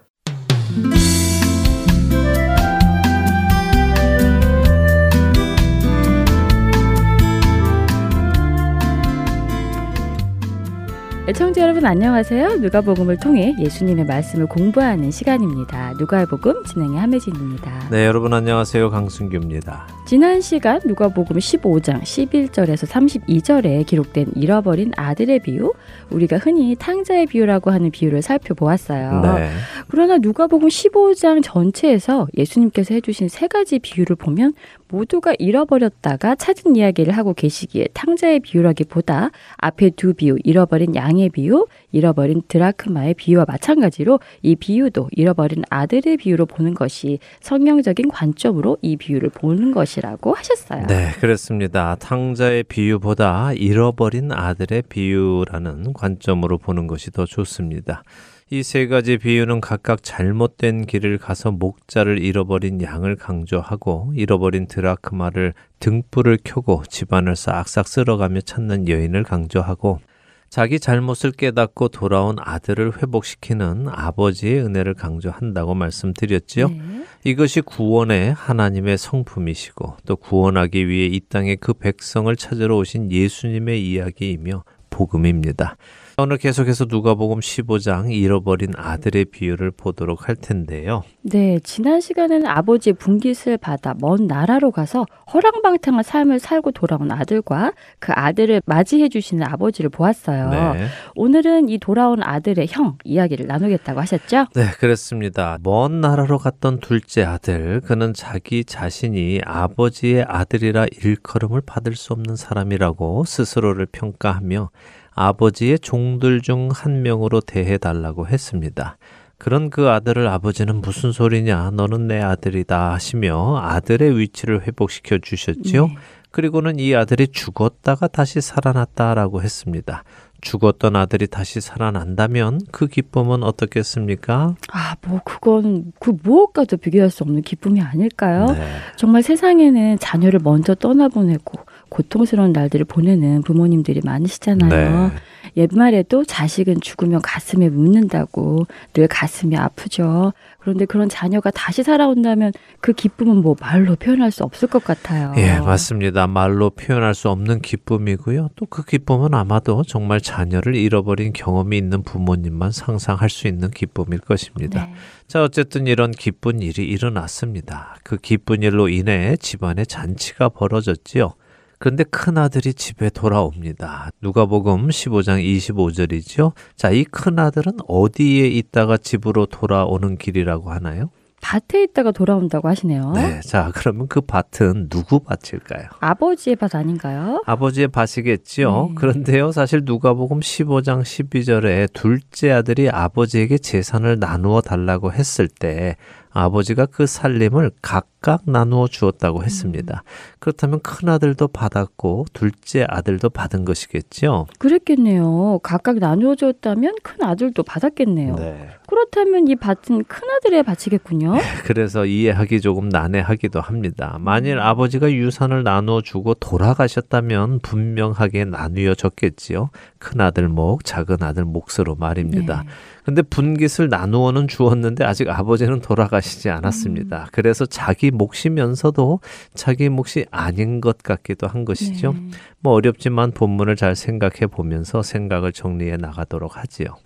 애청자 11.28 11.60
여러분 11.60 11.84
안녕하세요. 11.84 12.56
누가복음을 12.56 13.18
통해 13.18 13.54
예수님의 13.58 14.06
말씀을 14.06 14.46
공부하는 14.46 15.10
시간입니다. 15.10 15.92
누가복음 15.98 16.64
진행의 16.64 16.98
함혜진입니다. 16.98 17.90
네, 17.90 18.06
여러분 18.06 18.32
안녕하세요. 18.32 18.88
강순규입니다. 18.88 19.97
지난 20.08 20.40
시간 20.40 20.80
누가복음 20.86 21.36
15장 21.36 22.00
11절에서 22.00 22.88
32절에 22.88 23.84
기록된 23.84 24.28
잃어버린 24.36 24.90
아들의 24.96 25.40
비유, 25.40 25.74
우리가 26.08 26.38
흔히 26.38 26.74
탕자의 26.76 27.26
비유라고 27.26 27.70
하는 27.70 27.90
비유를 27.90 28.22
살펴보았어요. 28.22 29.20
네. 29.20 29.50
그러나 29.88 30.16
누가복음 30.16 30.68
15장 30.68 31.42
전체에서 31.44 32.26
예수님께서 32.38 32.94
해주신 32.94 33.28
세 33.28 33.48
가지 33.48 33.78
비유를 33.78 34.16
보면 34.16 34.54
모두가 34.88 35.34
잃어버렸다가 35.38 36.36
찾은 36.36 36.76
이야기를 36.76 37.14
하고 37.14 37.34
계시기에 37.34 37.88
탕자의 37.92 38.40
비유라기보다 38.40 39.30
앞에 39.58 39.90
두 39.90 40.14
비유, 40.14 40.38
잃어버린 40.42 40.94
양의 40.94 41.28
비유, 41.28 41.66
잃어버린 41.92 42.42
드라크마의 42.48 43.14
비유와 43.14 43.44
마찬가지로 43.46 44.20
이 44.42 44.56
비유도 44.56 45.08
잃어버린 45.12 45.62
아들의 45.70 46.16
비유로 46.18 46.46
보는 46.46 46.74
것이 46.74 47.18
성경적인 47.40 48.08
관점으로 48.08 48.76
이 48.82 48.96
비유를 48.96 49.30
보는 49.30 49.72
것이라고 49.72 50.34
하셨어요. 50.34 50.86
네, 50.86 51.12
그렇습니다. 51.20 51.96
탕자의 51.96 52.64
비유보다 52.64 53.52
잃어버린 53.54 54.32
아들의 54.32 54.82
비유라는 54.88 55.92
관점으로 55.92 56.58
보는 56.58 56.86
것이 56.86 57.10
더 57.10 57.24
좋습니다. 57.24 58.02
이세 58.50 58.86
가지 58.86 59.18
비유는 59.18 59.60
각각 59.60 60.02
잘못된 60.02 60.86
길을 60.86 61.18
가서 61.18 61.50
목자를 61.50 62.18
잃어버린 62.18 62.80
양을 62.80 63.16
강조하고 63.16 64.12
잃어버린 64.16 64.66
드라크마를 64.66 65.52
등불을 65.80 66.38
켜고 66.44 66.82
집안을 66.88 67.36
싹싹 67.36 67.86
쓸어가며 67.86 68.40
찾는 68.40 68.88
여인을 68.88 69.22
강조하고 69.24 70.00
자기 70.48 70.80
잘못을 70.80 71.32
깨닫고 71.32 71.88
돌아온 71.88 72.36
아들을 72.38 73.02
회복시키는 73.02 73.88
아버지의 73.88 74.60
은혜를 74.60 74.94
강조한다고 74.94 75.74
말씀드렸지요. 75.74 76.68
네. 76.68 77.04
이것이 77.24 77.60
구원의 77.60 78.32
하나님의 78.32 78.96
성품이시고 78.96 79.96
또 80.06 80.16
구원하기 80.16 80.88
위해 80.88 81.06
이 81.06 81.20
땅에 81.28 81.54
그 81.56 81.74
백성을 81.74 82.34
찾으러 82.34 82.76
오신 82.78 83.12
예수님의 83.12 83.86
이야기이며 83.86 84.64
복음입니다. 84.88 85.76
오늘 86.20 86.36
계속해서 86.36 86.86
누가복음 86.88 87.38
15장 87.38 88.10
잃어버린 88.10 88.72
아들의 88.76 89.26
비유를 89.26 89.70
보도록 89.70 90.28
할 90.28 90.34
텐데요. 90.34 91.04
네, 91.22 91.60
지난 91.62 92.00
시간에는 92.00 92.44
아버지의 92.44 92.94
분깃을 92.94 93.56
받아 93.58 93.94
먼 94.00 94.26
나라로 94.26 94.72
가서 94.72 95.06
허랑방탕한 95.32 96.02
삶을 96.02 96.40
살고 96.40 96.72
돌아온 96.72 97.12
아들과 97.12 97.72
그 98.00 98.10
아들을 98.12 98.62
맞이해 98.66 99.08
주시는 99.10 99.46
아버지를 99.46 99.90
보았어요. 99.90 100.50
네. 100.50 100.86
오늘은 101.14 101.68
이 101.68 101.78
돌아온 101.78 102.20
아들의 102.20 102.66
형 102.68 102.98
이야기를 103.04 103.46
나누겠다고 103.46 104.00
하셨죠? 104.00 104.46
네, 104.56 104.70
그렇습니다. 104.80 105.58
먼 105.62 106.00
나라로 106.00 106.38
갔던 106.38 106.80
둘째 106.80 107.22
아들, 107.22 107.80
그는 107.82 108.12
자기 108.12 108.64
자신이 108.64 109.42
아버지의 109.44 110.24
아들이라 110.26 110.86
일컬음을 111.00 111.60
받을 111.60 111.94
수 111.94 112.12
없는 112.12 112.34
사람이라고 112.34 113.22
스스로를 113.24 113.86
평가하며 113.86 114.70
아버지의 115.18 115.80
종들 115.80 116.42
중 116.42 116.68
한 116.72 117.02
명으로 117.02 117.40
대해 117.40 117.76
달라고 117.76 118.28
했습니다. 118.28 118.96
그런 119.36 119.70
그 119.70 119.88
아들을 119.88 120.26
아버지는 120.28 120.80
무슨 120.80 121.12
소리냐, 121.12 121.70
너는 121.74 122.06
내 122.08 122.20
아들이다 122.20 122.92
하시며 122.92 123.58
아들의 123.58 124.18
위치를 124.18 124.66
회복시켜 124.66 125.18
주셨지요. 125.18 125.86
네. 125.86 125.94
그리고는 126.30 126.78
이 126.78 126.94
아들이 126.94 127.26
죽었다가 127.28 128.06
다시 128.08 128.40
살아났다라고 128.40 129.42
했습니다. 129.42 130.04
죽었던 130.40 130.94
아들이 130.94 131.26
다시 131.26 131.60
살아난다면 131.60 132.60
그 132.70 132.86
기쁨은 132.86 133.42
어떻겠습니까? 133.42 134.54
아, 134.72 134.94
뭐 135.06 135.20
그건 135.24 135.92
그 135.98 136.16
무엇과도 136.22 136.76
비교할 136.76 137.10
수 137.10 137.24
없는 137.24 137.42
기쁨이 137.42 137.80
아닐까요? 137.80 138.46
네. 138.46 138.66
정말 138.96 139.22
세상에는 139.22 139.98
자녀를 139.98 140.40
먼저 140.42 140.74
떠나보내고 140.74 141.60
고통스러운 141.88 142.52
날들을 142.52 142.84
보내는 142.86 143.42
부모님들이 143.42 144.00
많으시잖아요. 144.04 145.08
네. 145.08 145.12
옛말에도 145.56 146.24
자식은 146.24 146.80
죽으면 146.80 147.20
가슴에 147.22 147.68
묻는다고 147.68 148.66
늘 148.92 149.08
가슴이 149.08 149.56
아프죠. 149.56 150.32
그런데 150.60 150.84
그런 150.84 151.08
자녀가 151.08 151.50
다시 151.50 151.82
살아온다면 151.82 152.52
그 152.80 152.92
기쁨은 152.92 153.38
뭐 153.38 153.56
말로 153.58 153.96
표현할 153.96 154.30
수 154.30 154.44
없을 154.44 154.68
것 154.68 154.84
같아요. 154.84 155.32
예, 155.36 155.58
맞습니다. 155.58 156.26
말로 156.26 156.70
표현할 156.70 157.14
수 157.14 157.28
없는 157.30 157.60
기쁨이고요. 157.60 158.50
또 158.56 158.68
그 158.68 158.84
기쁨은 158.84 159.32
아마도 159.34 159.82
정말 159.82 160.20
자녀를 160.20 160.76
잃어버린 160.76 161.32
경험이 161.32 161.78
있는 161.78 162.02
부모님만 162.02 162.70
상상할 162.70 163.30
수 163.30 163.48
있는 163.48 163.70
기쁨일 163.70 164.20
것입니다. 164.20 164.84
네. 164.86 164.92
자, 165.26 165.42
어쨌든 165.42 165.86
이런 165.86 166.10
기쁜 166.10 166.60
일이 166.60 166.84
일어났습니다. 166.84 167.96
그 168.04 168.18
기쁜 168.18 168.62
일로 168.62 168.88
인해 168.88 169.36
집안에 169.40 169.84
잔치가 169.86 170.48
벌어졌지요. 170.50 171.32
그런데 171.78 172.04
큰아들이 172.04 172.74
집에 172.74 173.08
돌아옵니다. 173.10 174.10
누가복음 174.20 174.88
15장 174.88 175.42
25절이죠. 175.42 176.52
자, 176.76 176.90
이 176.90 177.04
큰아들은 177.04 177.74
어디에 177.86 178.48
있다가 178.48 178.96
집으로 178.96 179.46
돌아오는 179.46 180.16
길이라고 180.16 180.70
하나요? 180.70 181.10
밭에 181.40 181.84
있다가 181.84 182.10
돌아온다고 182.10 182.68
하시네요. 182.68 183.12
네. 183.12 183.40
자, 183.40 183.70
그러면 183.74 184.08
그 184.08 184.20
밭은 184.20 184.88
누구 184.88 185.20
밭일까요? 185.20 185.86
아버지의 186.00 186.56
밭 186.56 186.74
아닌가요? 186.74 187.42
아버지의 187.46 187.88
밭이겠지요. 187.88 188.88
네. 188.88 188.94
그런데요, 188.96 189.52
사실 189.52 189.82
누가복음 189.84 190.40
15장 190.40 191.02
12절에 191.02 191.92
둘째 191.92 192.50
아들이 192.50 192.90
아버지에게 192.90 193.58
재산을 193.58 194.18
나누어 194.18 194.60
달라고 194.60 195.12
했을 195.12 195.48
때 195.48 195.96
아버지가 196.30 196.86
그 196.86 197.06
살림을 197.06 197.70
각각 197.82 198.42
나누어 198.46 198.86
주었다고 198.88 199.44
했습니다. 199.44 200.02
그렇다면 200.38 200.80
큰 200.80 201.08
아들도 201.08 201.48
받았고 201.48 202.26
둘째 202.32 202.86
아들도 202.88 203.30
받은 203.30 203.64
것이겠죠. 203.64 204.46
그랬겠네요. 204.58 205.60
각각 205.62 205.98
나누어 205.98 206.34
줬다면 206.34 206.94
큰 207.02 207.22
아들도 207.22 207.62
받았겠네요. 207.62 208.36
네. 208.36 208.68
그렇다면 208.88 209.48
이 209.48 209.54
밭은 209.54 210.04
큰 210.04 210.30
아들의 210.30 210.62
밭이겠군요. 210.62 211.36
그래서 211.64 212.06
이해하기 212.06 212.62
조금 212.62 212.88
난해하기도 212.88 213.60
합니다. 213.60 214.16
만일 214.18 214.58
아버지가 214.58 215.12
유산을 215.12 215.62
나누어 215.62 216.00
주고 216.00 216.32
돌아가셨다면 216.32 217.60
분명하게 217.60 218.46
나누어 218.46 218.94
졌겠지요. 218.94 219.68
큰 219.98 220.22
아들 220.22 220.48
목, 220.48 220.84
작은 220.84 221.22
아들 221.22 221.44
몫으로 221.44 221.96
말입니다. 221.96 222.62
네. 222.62 222.68
근데 223.04 223.22
분깃을 223.22 223.88
나누어는 223.90 224.48
주었는데 224.48 225.04
아직 225.04 225.28
아버지는 225.28 225.80
돌아가시지 225.80 226.48
않았습니다. 226.48 227.28
그래서 227.32 227.66
자기 227.66 228.10
몫이면서도 228.10 229.20
자기 229.54 229.90
몫이 229.90 230.24
아닌 230.30 230.80
것 230.80 230.98
같기도 230.98 231.46
한 231.46 231.66
것이죠. 231.66 232.12
네. 232.12 232.30
뭐 232.60 232.72
어렵지만 232.72 233.32
본문을 233.32 233.76
잘 233.76 233.94
생각해 233.94 234.46
보면서 234.50 235.02
생각을 235.02 235.52
정리해 235.52 235.98
나가도록 235.98 236.56
하지요. 236.56 236.96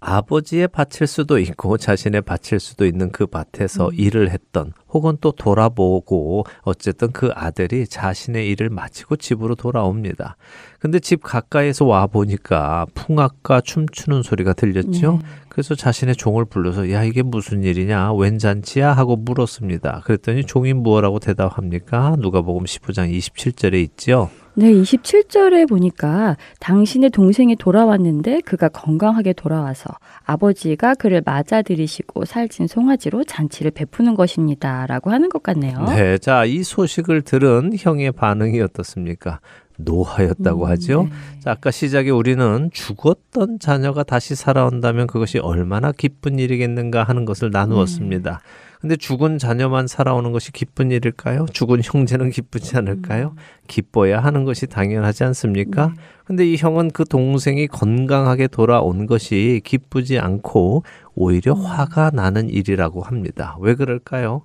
아버지의 0.00 0.68
밭일 0.68 1.06
수도 1.06 1.38
있고 1.38 1.76
자신의 1.76 2.22
밭일 2.22 2.60
수도 2.60 2.86
있는 2.86 3.10
그 3.10 3.26
밭에서 3.26 3.88
음. 3.88 3.94
일을 3.94 4.30
했던 4.30 4.72
혹은 4.88 5.16
또 5.20 5.32
돌아보고 5.32 6.44
어쨌든 6.62 7.12
그 7.12 7.30
아들이 7.34 7.86
자신의 7.86 8.48
일을 8.48 8.70
마치고 8.70 9.16
집으로 9.16 9.54
돌아옵니다. 9.54 10.36
근데 10.78 10.98
집 10.98 11.22
가까이에서 11.22 11.84
와 11.84 12.06
보니까 12.06 12.86
풍악과 12.94 13.60
춤추는 13.60 14.22
소리가 14.22 14.54
들렸죠. 14.54 15.12
네. 15.12 15.18
그래서 15.50 15.74
자신의 15.74 16.16
종을 16.16 16.46
불러서 16.46 16.90
야 16.90 17.04
이게 17.04 17.22
무슨 17.22 17.62
일이냐 17.62 18.14
웬 18.14 18.38
잔치야 18.38 18.92
하고 18.92 19.16
물었습니다. 19.16 20.02
그랬더니 20.04 20.44
종이 20.44 20.72
무엇라고 20.72 21.18
대답합니까? 21.18 22.16
누가복음 22.18 22.64
15장 22.64 23.12
27절에 23.12 23.74
있죠. 23.82 24.30
네, 24.54 24.72
27절에 24.72 25.68
보니까 25.68 26.36
당신의 26.58 27.10
동생이 27.10 27.56
돌아왔는데 27.56 28.40
그가 28.40 28.68
건강하게 28.68 29.32
돌아와서 29.32 29.90
아버지가 30.24 30.94
그를 30.94 31.22
맞아들이시고 31.24 32.24
살찐 32.24 32.66
송아지로 32.66 33.24
잔치를 33.24 33.70
베푸는 33.70 34.14
것입니다. 34.14 34.86
라고 34.86 35.10
하는 35.10 35.28
것 35.28 35.42
같네요. 35.42 35.84
네, 35.86 36.18
자, 36.18 36.44
이 36.44 36.62
소식을 36.62 37.22
들은 37.22 37.72
형의 37.78 38.12
반응이 38.12 38.60
어떻습니까? 38.60 39.40
노하였다고 39.78 40.64
음, 40.64 40.70
하죠. 40.70 41.02
네. 41.04 41.40
자, 41.40 41.52
아까 41.52 41.70
시작에 41.70 42.10
우리는 42.10 42.70
죽었던 42.72 43.58
자녀가 43.60 44.02
다시 44.02 44.34
살아온다면 44.34 45.06
그것이 45.06 45.38
얼마나 45.38 45.92
기쁜 45.92 46.38
일이겠는가 46.38 47.04
하는 47.04 47.24
것을 47.24 47.50
나누었습니다. 47.50 48.40
근데 48.80 48.96
죽은 48.96 49.36
자녀만 49.36 49.86
살아오는 49.86 50.32
것이 50.32 50.52
기쁜 50.52 50.90
일일까요? 50.90 51.46
죽은 51.52 51.82
형제는 51.84 52.30
기쁘지 52.30 52.78
않을까요? 52.78 53.34
기뻐야 53.68 54.20
하는 54.20 54.44
것이 54.44 54.66
당연하지 54.66 55.24
않습니까? 55.24 55.92
근데 56.24 56.46
이 56.46 56.56
형은 56.56 56.90
그 56.92 57.04
동생이 57.04 57.66
건강하게 57.66 58.48
돌아온 58.48 59.06
것이 59.06 59.60
기쁘지 59.64 60.18
않고 60.18 60.84
오히려 61.14 61.52
화가 61.52 62.12
나는 62.14 62.48
일이라고 62.48 63.02
합니다. 63.02 63.56
왜 63.60 63.74
그럴까요? 63.74 64.42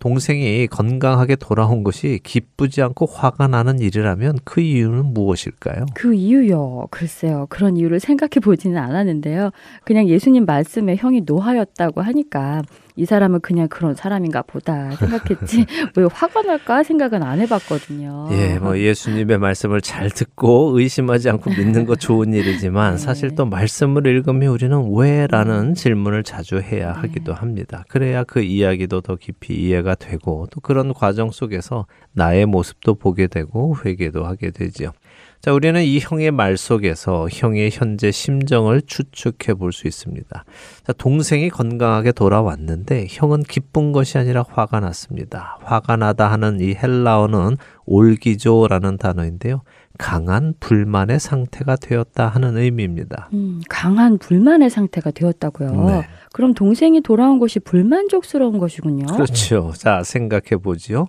동생이 0.00 0.66
건강하게 0.66 1.36
돌아온 1.36 1.84
것이 1.84 2.20
기쁘지 2.22 2.80
않고 2.82 3.06
화가 3.06 3.48
나는 3.48 3.78
일이라면 3.78 4.38
그 4.44 4.60
이유는 4.62 5.12
무엇일까요? 5.12 5.86
그 5.94 6.14
이유요. 6.14 6.88
글쎄요. 6.90 7.46
그런 7.50 7.76
이유를 7.76 8.00
생각해 8.00 8.40
보지는 8.42 8.78
않았는데요. 8.78 9.50
그냥 9.84 10.08
예수님 10.08 10.46
말씀에 10.46 10.96
형이 10.96 11.22
노하였다고 11.26 12.00
하니까 12.00 12.62
이 12.96 13.04
사람은 13.04 13.40
그냥 13.40 13.68
그런 13.68 13.94
사람인가 13.94 14.42
보다 14.42 14.90
생각했지. 14.92 15.66
왜 15.96 16.04
화가 16.10 16.42
날까 16.42 16.82
생각은 16.82 17.22
안 17.22 17.40
해봤거든요. 17.40 18.28
예, 18.32 18.58
뭐 18.58 18.78
예수님의 18.78 19.38
말씀을 19.38 19.80
잘 19.80 20.10
듣고 20.10 20.78
의심하지 20.78 21.30
않고 21.30 21.50
믿는 21.50 21.86
거 21.86 21.96
좋은 21.96 22.32
일이지만 22.32 22.92
네. 22.96 22.98
사실 22.98 23.34
또 23.34 23.46
말씀을 23.46 24.06
읽으면 24.06 24.48
우리는 24.48 24.94
왜라는 24.94 25.74
질문을 25.74 26.24
자주 26.24 26.58
해야 26.58 26.92
하기도 26.92 27.32
합니다. 27.34 27.84
그래야 27.88 28.24
그 28.24 28.42
이야기도 28.42 29.00
더 29.00 29.16
깊이 29.16 29.54
이해가 29.54 29.94
되고 29.94 30.46
또 30.50 30.60
그런 30.60 30.92
과정 30.92 31.30
속에서 31.30 31.86
나의 32.12 32.46
모습도 32.46 32.94
보게 32.94 33.26
되고 33.26 33.76
회개도 33.84 34.24
하게 34.24 34.50
되지요. 34.50 34.92
자, 35.40 35.54
우리는 35.54 35.82
이 35.82 35.98
형의 36.00 36.30
말 36.32 36.58
속에서 36.58 37.26
형의 37.30 37.70
현재 37.72 38.10
심정을 38.10 38.82
추측해 38.82 39.54
볼 39.54 39.72
수 39.72 39.86
있습니다. 39.88 40.44
자, 40.86 40.92
동생이 40.92 41.48
건강하게 41.48 42.12
돌아왔는데 42.12 43.06
형은 43.08 43.44
기쁜 43.44 43.92
것이 43.92 44.18
아니라 44.18 44.44
화가 44.46 44.80
났습니다. 44.80 45.58
화가 45.62 45.96
나다 45.96 46.30
하는 46.30 46.60
이 46.60 46.74
헬라어는 46.74 47.56
올기조라는 47.86 48.98
단어인데요. 48.98 49.62
강한 49.96 50.52
불만의 50.60 51.18
상태가 51.18 51.76
되었다 51.76 52.28
하는 52.28 52.58
의미입니다. 52.58 53.30
음, 53.32 53.62
강한 53.70 54.18
불만의 54.18 54.68
상태가 54.68 55.10
되었다고요. 55.10 55.84
네. 55.86 56.06
그럼 56.34 56.52
동생이 56.52 57.00
돌아온 57.00 57.38
것이 57.38 57.60
불만족스러운 57.60 58.58
것이군요. 58.58 59.06
그렇죠. 59.06 59.72
자, 59.76 60.02
생각해 60.02 60.58
보지요. 60.62 61.06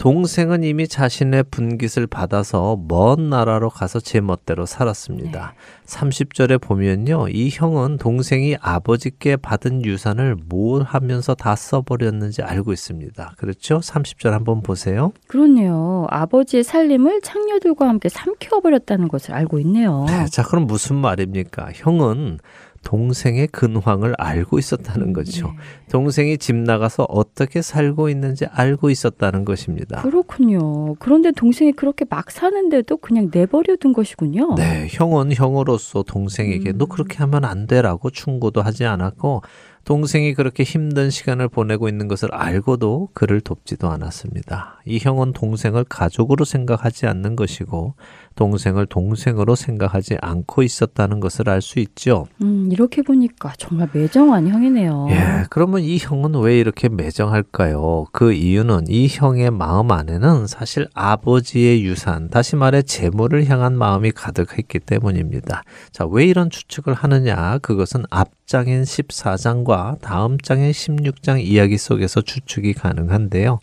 동생은 0.00 0.64
이미 0.64 0.88
자신의 0.88 1.44
분깃을 1.50 2.06
받아서 2.06 2.78
먼 2.88 3.28
나라로 3.28 3.68
가서 3.68 4.00
제 4.00 4.22
멋대로 4.22 4.64
살았습니다. 4.64 5.52
30절에 5.84 6.58
보면요. 6.58 7.28
이 7.28 7.50
형은 7.52 7.98
동생이 7.98 8.56
아버지께 8.62 9.36
받은 9.36 9.84
유산을 9.84 10.36
뭘 10.46 10.84
하면서 10.84 11.34
다 11.34 11.54
써버렸는지 11.54 12.40
알고 12.40 12.72
있습니다. 12.72 13.34
그렇죠? 13.36 13.80
30절 13.80 14.30
한번 14.30 14.62
보세요. 14.62 15.12
그렇네요. 15.26 16.06
아버지의 16.08 16.64
살림을 16.64 17.20
창녀들과 17.20 17.86
함께 17.86 18.08
삼켜버렸다는 18.08 19.08
것을 19.08 19.34
알고 19.34 19.58
있네요. 19.58 20.06
네, 20.08 20.24
자, 20.32 20.42
그럼 20.42 20.66
무슨 20.66 20.96
말입니까? 20.96 21.72
형은 21.74 22.38
동생의 22.84 23.48
근황을 23.48 24.14
알고 24.18 24.58
있었다는 24.58 25.12
거죠. 25.12 25.52
동생이 25.90 26.38
집 26.38 26.56
나가서 26.56 27.04
어떻게 27.04 27.62
살고 27.62 28.08
있는지 28.08 28.46
알고 28.46 28.90
있었다는 28.90 29.44
것입니다. 29.44 30.02
그렇군요. 30.02 30.94
그런데 30.94 31.30
동생이 31.30 31.72
그렇게 31.72 32.04
막 32.08 32.30
사는데도 32.30 32.96
그냥 32.96 33.30
내버려 33.32 33.76
둔 33.76 33.92
것이군요. 33.92 34.54
네, 34.56 34.88
형은 34.90 35.34
형으로서 35.34 36.02
동생에게 36.02 36.72
너 36.72 36.86
그렇게 36.86 37.18
하면 37.18 37.44
안 37.44 37.66
돼라고 37.66 38.10
충고도 38.10 38.62
하지 38.62 38.84
않았고 38.86 39.42
동생이 39.84 40.34
그렇게 40.34 40.62
힘든 40.62 41.10
시간을 41.10 41.48
보내고 41.48 41.88
있는 41.88 42.06
것을 42.06 42.32
알고도 42.32 43.08
그를 43.12 43.40
돕지도 43.40 43.88
않았습니다. 43.88 44.80
이 44.84 44.98
형은 45.00 45.32
동생을 45.32 45.84
가족으로 45.84 46.44
생각하지 46.44 47.06
않는 47.06 47.34
것이고 47.34 47.94
동생을 48.40 48.86
동생으로 48.86 49.54
생각하지 49.54 50.16
않고 50.22 50.62
있었다는 50.62 51.20
것을 51.20 51.50
알 51.50 51.60
수 51.60 51.78
있죠. 51.80 52.26
음, 52.40 52.70
이렇게 52.72 53.02
보니까 53.02 53.52
정말 53.58 53.86
매정한 53.92 54.48
형이네요. 54.48 55.08
예, 55.10 55.44
그러면 55.50 55.82
이 55.82 55.98
형은 55.98 56.40
왜 56.40 56.58
이렇게 56.58 56.88
매정할까요? 56.88 58.06
그 58.12 58.32
이유는 58.32 58.84
이 58.88 59.08
형의 59.10 59.50
마음 59.50 59.92
안에는 59.92 60.46
사실 60.46 60.88
아버지의 60.94 61.84
유산, 61.84 62.30
다시 62.30 62.56
말해 62.56 62.80
재물을 62.80 63.46
향한 63.46 63.76
마음이 63.76 64.12
가득했기 64.12 64.78
때문입니다. 64.78 65.62
자, 65.92 66.06
왜 66.06 66.24
이런 66.24 66.48
추측을 66.48 66.94
하느냐? 66.94 67.58
그것은 67.58 68.04
앞장인 68.08 68.84
14장과 68.84 70.00
다음 70.00 70.38
장인 70.38 70.70
16장 70.70 71.44
이야기 71.44 71.76
속에서 71.76 72.22
추측이 72.22 72.72
가능한데요. 72.72 73.60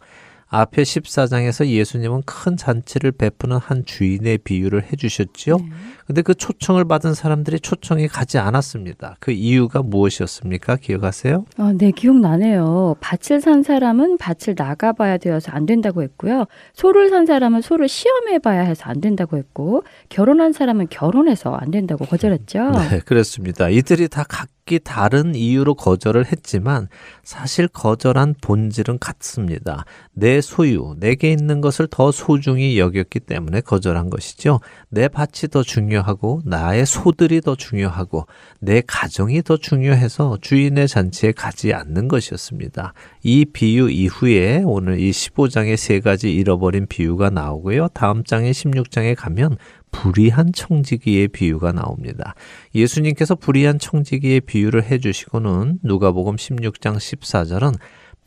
앞에 0.50 0.84
14장에서 0.84 1.66
예수님은 1.68 2.24
큰 2.26 2.56
잔치를 2.56 3.12
베푸는 3.12 3.58
한 3.58 3.86
주인의 3.86 4.40
비유를 4.40 4.92
해주셨지요. 4.92 5.58
근데 6.08 6.22
그 6.22 6.34
초청을 6.34 6.86
받은 6.86 7.14
사람들이 7.14 7.60
초청이 7.60 8.08
가지 8.08 8.38
않았습니다. 8.38 9.18
그 9.20 9.32
이유가 9.32 9.84
무엇이었습니까? 9.84 10.78
기억하세요? 10.78 11.44
아, 11.58 11.74
네, 11.78 11.92
기억나네요. 11.92 12.96
밭을 13.02 13.42
산 13.42 13.62
사람은 13.62 14.18
밭을 14.18 14.56
나가봐야 14.58 15.18
되어서 15.18 15.52
안 15.52 15.66
된다고 15.66 16.02
했고요. 16.02 16.46
소를 16.74 17.10
산 17.10 17.26
사람은 17.26 17.60
소를 17.60 17.90
시험해봐야 17.90 18.62
해서 18.62 18.86
안 18.86 19.02
된다고 19.02 19.36
했고, 19.36 19.84
결혼한 20.08 20.54
사람은 20.54 20.88
결혼해서 20.90 21.54
안 21.54 21.72
된다고 21.72 22.06
거절했죠. 22.06 22.72
네, 22.90 23.00
그렇습니다. 23.00 23.68
이들이 23.68 24.08
다 24.08 24.24
각기 24.24 24.80
다른 24.80 25.36
이유로 25.36 25.76
거절을 25.76 26.26
했지만 26.32 26.88
사실 27.24 27.68
거절한 27.68 28.36
본질은 28.42 29.00
같습니다. 29.00 29.84
내 30.14 30.40
소유, 30.40 30.96
내게 31.00 31.32
있는 31.32 31.60
것을 31.60 31.88
더 31.90 32.12
소중히 32.12 32.80
여겼기 32.80 33.20
때문에 33.20 33.60
거절한 33.60 34.10
것이죠. 34.10 34.62
내 34.90 35.10
밭이 35.10 35.50
더 35.52 35.64
중요 35.64 35.97
하고 36.02 36.42
나의 36.46 36.86
소들이 36.86 37.42
더 37.42 37.56
중요하고 37.56 38.26
내 38.60 38.82
가정이 38.86 39.44
더 39.44 39.58
중요해서 39.58 40.38
주인의 40.42 40.88
잔치에 40.88 41.32
가지 41.32 41.74
않는 41.74 42.08
것이었습니다. 42.08 42.94
이 43.24 43.46
비유 43.46 43.90
이후에 43.90 44.64
오늘 44.66 45.00
이 45.00 45.12
15장의 45.12 45.78
세 45.78 46.00
가지 46.00 46.32
잃어버린 46.34 46.88
비유가 46.88 47.30
나오고요. 47.30 47.90
다음 47.90 48.24
장의 48.24 48.54
16장에 48.54 49.16
가면 49.16 49.58
불의한 49.92 50.52
청지기의 50.54 51.30
비유가 51.30 51.72
나옵니다. 51.72 52.36
예수님께서 52.76 53.36
불의한 53.36 53.80
청지기의 53.80 54.42
비유를 54.42 54.84
해 54.84 55.00
주시고는 55.00 55.80
누가복음 55.84 56.36
16장 56.36 56.98
14절은 56.98 57.76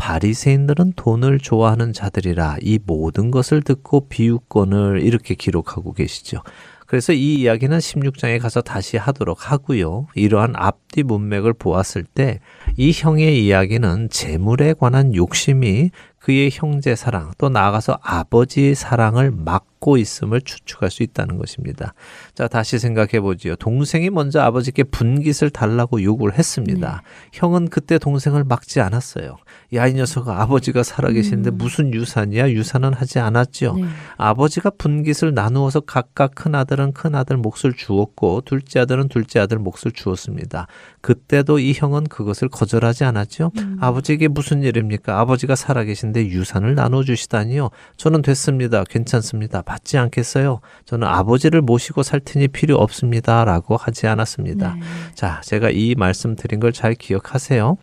바리새인들은 0.00 0.94
돈을 0.96 1.38
좋아하는 1.40 1.92
자들이라 1.92 2.56
이 2.62 2.78
모든 2.86 3.30
것을 3.30 3.60
듣고 3.60 4.08
비유권을 4.08 5.02
이렇게 5.02 5.34
기록하고 5.34 5.92
계시죠. 5.92 6.42
그래서 6.90 7.12
이 7.12 7.34
이야기는 7.34 7.78
16장에 7.78 8.40
가서 8.40 8.62
다시 8.62 8.96
하도록 8.96 9.52
하고요. 9.52 10.08
이러한 10.16 10.54
앞뒤 10.56 11.04
문맥을 11.04 11.52
보았을 11.52 12.02
때 12.02 12.40
이 12.76 12.92
형의 12.94 13.44
이야기는 13.44 14.08
재물에 14.10 14.74
관한 14.74 15.14
욕심이 15.14 15.90
그의 16.20 16.50
형제 16.52 16.94
사랑 16.94 17.32
또 17.38 17.48
나아가서 17.48 17.98
아버지의 18.02 18.74
사랑을 18.74 19.30
막고 19.30 19.96
있음을 19.96 20.42
추측할 20.42 20.90
수 20.90 21.02
있다는 21.02 21.38
것입니다. 21.38 21.94
자, 22.34 22.46
다시 22.46 22.78
생각해 22.78 23.20
보지요. 23.20 23.56
동생이 23.56 24.10
먼저 24.10 24.40
아버지께 24.40 24.82
분깃을 24.84 25.48
달라고 25.48 26.02
요구를 26.02 26.38
했습니다. 26.38 27.02
형은 27.32 27.68
그때 27.68 27.98
동생을 27.98 28.44
막지 28.44 28.82
않았어요. 28.82 29.38
야, 29.72 29.86
이 29.86 29.94
녀석아, 29.94 30.42
아버지가 30.42 30.82
살아계시는데 30.82 31.52
무슨 31.52 31.94
유산이야? 31.94 32.50
유산은 32.50 32.92
하지 32.92 33.18
않았죠. 33.18 33.76
네. 33.76 33.84
아버지가 34.18 34.70
분깃을 34.76 35.32
나누어서 35.32 35.80
각각 35.80 36.34
큰 36.34 36.54
아들은 36.54 36.92
큰 36.92 37.14
아들 37.14 37.38
몫을 37.38 37.72
주었고 37.74 38.42
둘째 38.42 38.80
아들은 38.80 39.08
둘째 39.08 39.40
아들 39.40 39.58
몫을 39.58 39.92
주었습니다. 39.94 40.66
그때도 41.00 41.60
이 41.60 41.72
형은 41.74 42.04
그것을 42.04 42.50
거절하지 42.50 43.04
않았죠. 43.04 43.52
아버지에게 43.80 44.28
무슨 44.28 44.62
일입니까? 44.62 45.18
아버지가 45.18 45.56
살아계신 45.56 46.09
데 46.12 46.26
유산을 46.26 46.74
나눠주시다니요. 46.74 47.70
저는 47.96 48.22
됐습니다. 48.22 48.84
괜찮습니다. 48.84 49.62
받지 49.62 49.98
않겠어요. 49.98 50.60
저는 50.86 51.06
아버지를 51.06 51.60
모시고 51.60 52.02
살 52.02 52.20
테니 52.20 52.48
필요 52.48 52.76
없습니다. 52.76 53.44
라고 53.44 53.76
하지 53.76 54.06
않았습니다. 54.06 54.76
자, 55.14 55.40
제가 55.44 55.70
이 55.70 55.94
말씀 55.94 56.34
드린 56.36 56.58
걸 56.58 56.70
잘 56.72 56.94
기억하세요. 56.94 57.76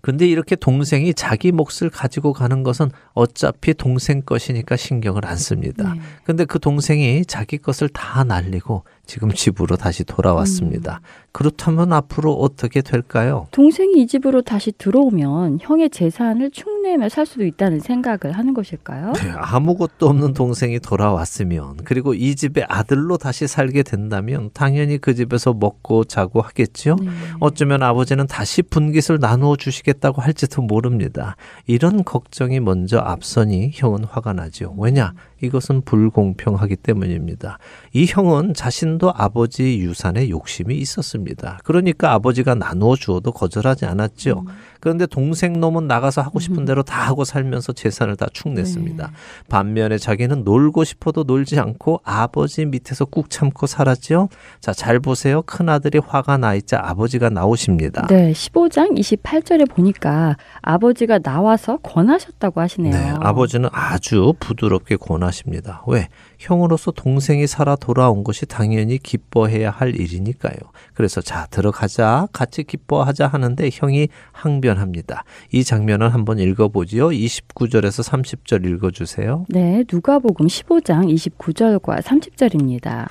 근데 0.00 0.26
이렇게 0.26 0.54
동생이 0.56 1.12
자기 1.12 1.50
몫을 1.52 1.90
가지고 1.92 2.32
가는 2.32 2.62
것은 2.62 2.90
어차피 3.14 3.74
동생 3.74 4.22
것이니까 4.22 4.76
신경을 4.76 5.26
안 5.26 5.36
씁니다. 5.36 5.92
네. 5.92 6.00
근데 6.24 6.44
그 6.44 6.60
동생이 6.60 7.26
자기 7.26 7.58
것을 7.58 7.88
다 7.88 8.22
날리고 8.24 8.84
지금 9.08 9.32
집으로 9.32 9.76
다시 9.76 10.04
돌아왔습니다. 10.04 11.00
그렇다면 11.32 11.94
앞으로 11.94 12.34
어떻게 12.34 12.82
될까요? 12.82 13.46
동생이 13.52 14.02
이 14.02 14.06
집으로 14.06 14.42
다시 14.42 14.70
들어오면 14.70 15.60
형의 15.62 15.88
재산을 15.88 16.50
축내며 16.50 17.08
살 17.08 17.24
수도 17.24 17.46
있다는 17.46 17.80
생각을 17.80 18.36
하는 18.36 18.52
것일까요? 18.52 19.14
네, 19.14 19.32
아무것도 19.34 20.08
없는 20.08 20.34
동생이 20.34 20.78
돌아왔으면 20.80 21.78
그리고 21.84 22.12
이 22.12 22.36
집의 22.36 22.66
아들로 22.68 23.16
다시 23.16 23.46
살게 23.46 23.82
된다면 23.82 24.50
당연히 24.52 24.98
그 24.98 25.14
집에서 25.14 25.54
먹고 25.54 26.04
자고 26.04 26.42
하겠죠. 26.42 26.96
네. 27.00 27.08
어쩌면 27.40 27.82
아버지는 27.82 28.26
다시 28.26 28.62
분깃을 28.62 29.20
나누어 29.20 29.56
주시겠다고 29.56 30.20
할지도 30.20 30.60
모릅니다. 30.60 31.36
이런 31.66 32.04
걱정이 32.04 32.60
먼저 32.60 32.98
앞서니 32.98 33.70
형은 33.72 34.04
화가 34.04 34.34
나죠. 34.34 34.74
왜냐? 34.76 35.14
이것은 35.42 35.82
불공평하기 35.82 36.76
때문입니다. 36.76 37.58
이 37.92 38.06
형은 38.06 38.54
자신도 38.54 39.12
아버지 39.14 39.78
유산에 39.78 40.28
욕심이 40.30 40.76
있었습니다. 40.76 41.58
그러니까 41.64 42.12
아버지가 42.12 42.54
나누어 42.54 42.96
주어도 42.96 43.32
거절하지 43.32 43.86
않았죠. 43.86 44.44
그런데 44.80 45.06
동생 45.06 45.60
놈은 45.60 45.86
나가서 45.86 46.22
하고 46.22 46.40
싶은 46.40 46.64
대로 46.64 46.82
다 46.82 47.06
하고 47.06 47.24
살면서 47.24 47.72
재산을 47.72 48.16
다 48.16 48.26
축냈습니다. 48.32 49.10
반면에 49.48 49.98
자기는 49.98 50.44
놀고 50.44 50.84
싶어도 50.84 51.24
놀지 51.24 51.58
않고 51.58 52.00
아버지 52.04 52.64
밑에서 52.64 53.04
꾹 53.04 53.30
참고 53.30 53.66
살았죠. 53.66 54.28
자, 54.60 54.72
잘 54.72 55.00
보세요. 55.00 55.42
큰 55.42 55.68
아들이 55.68 55.98
화가 55.98 56.38
나 56.38 56.54
있자 56.54 56.80
아버지가 56.82 57.30
나오십니다. 57.30 58.06
네, 58.08 58.32
15장 58.32 58.98
28절에 58.98 59.68
보니까 59.70 60.36
아버지가 60.62 61.18
나와서 61.18 61.78
권하셨다고 61.78 62.60
하시네요. 62.60 62.92
네, 62.92 63.14
아버지는 63.20 63.68
아주 63.72 64.34
부드럽게 64.40 64.96
권하십니다. 64.96 65.82
왜? 65.86 66.08
형으로서 66.38 66.92
동생이 66.92 67.46
살아 67.46 67.76
돌아온 67.76 68.24
것이 68.24 68.46
당연히 68.46 68.98
기뻐해야 68.98 69.70
할 69.70 69.94
일이니까요. 69.94 70.56
그래서 70.94 71.20
자, 71.20 71.46
들어가자. 71.50 72.28
같이 72.32 72.62
기뻐하자 72.62 73.26
하는데 73.26 73.68
형이 73.72 74.08
항변합니다. 74.32 75.24
이 75.52 75.64
장면을 75.64 76.14
한번 76.14 76.38
읽어보지요. 76.38 77.08
29절에서 77.08 78.08
30절 78.08 78.64
읽어주세요. 78.66 79.46
네, 79.48 79.84
누가복음 79.92 80.46
15장 80.46 81.12
29절과 81.12 82.02
30절입니다. 82.02 83.08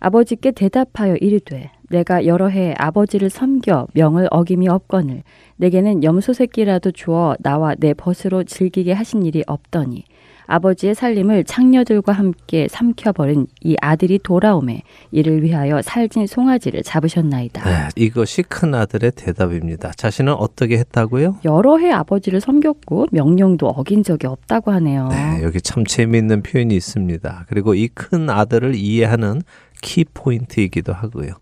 아버지께 0.00 0.50
대답하여 0.50 1.16
이르되 1.16 1.70
내가 1.88 2.26
여러 2.26 2.48
해 2.48 2.74
아버지를 2.76 3.30
섬겨 3.30 3.88
명을 3.94 4.28
어김이 4.30 4.68
없거늘 4.68 5.22
내게는 5.56 6.04
염소 6.04 6.32
새끼라도 6.34 6.90
주어 6.90 7.36
나와 7.40 7.74
내 7.76 7.94
벗으로 7.94 8.44
즐기게 8.44 8.92
하신 8.92 9.24
일이 9.24 9.42
없더니 9.46 10.04
아버지의 10.46 10.94
살림을 10.94 11.44
창녀들과 11.44 12.12
함께 12.12 12.68
삼켜버린 12.68 13.46
이 13.62 13.76
아들이 13.80 14.18
돌아오매 14.18 14.82
이를 15.10 15.42
위하여 15.42 15.80
살진 15.82 16.26
송아지를 16.26 16.82
잡으셨나이다. 16.82 17.64
네, 17.64 17.88
이것이 17.96 18.42
큰 18.42 18.74
아들의 18.74 19.12
대답입니다. 19.12 19.92
자신은 19.96 20.34
어떻게 20.34 20.76
했다고요? 20.78 21.38
여러 21.44 21.78
해 21.78 21.90
아버지를 21.90 22.40
섬겼고 22.40 23.06
명령도 23.12 23.68
어긴 23.68 24.02
적이 24.02 24.26
없다고 24.26 24.70
하네요. 24.72 25.08
네, 25.08 25.40
여기 25.42 25.60
참 25.60 25.84
재미있는 25.84 26.42
표현이 26.42 26.74
있습니다. 26.76 27.46
그리고 27.48 27.74
이 27.74 27.88
큰 27.94 28.28
아들을 28.28 28.74
이해하는 28.74 29.42
키 29.80 30.04
포인트이기도 30.04 30.92
하고요. 30.92 31.34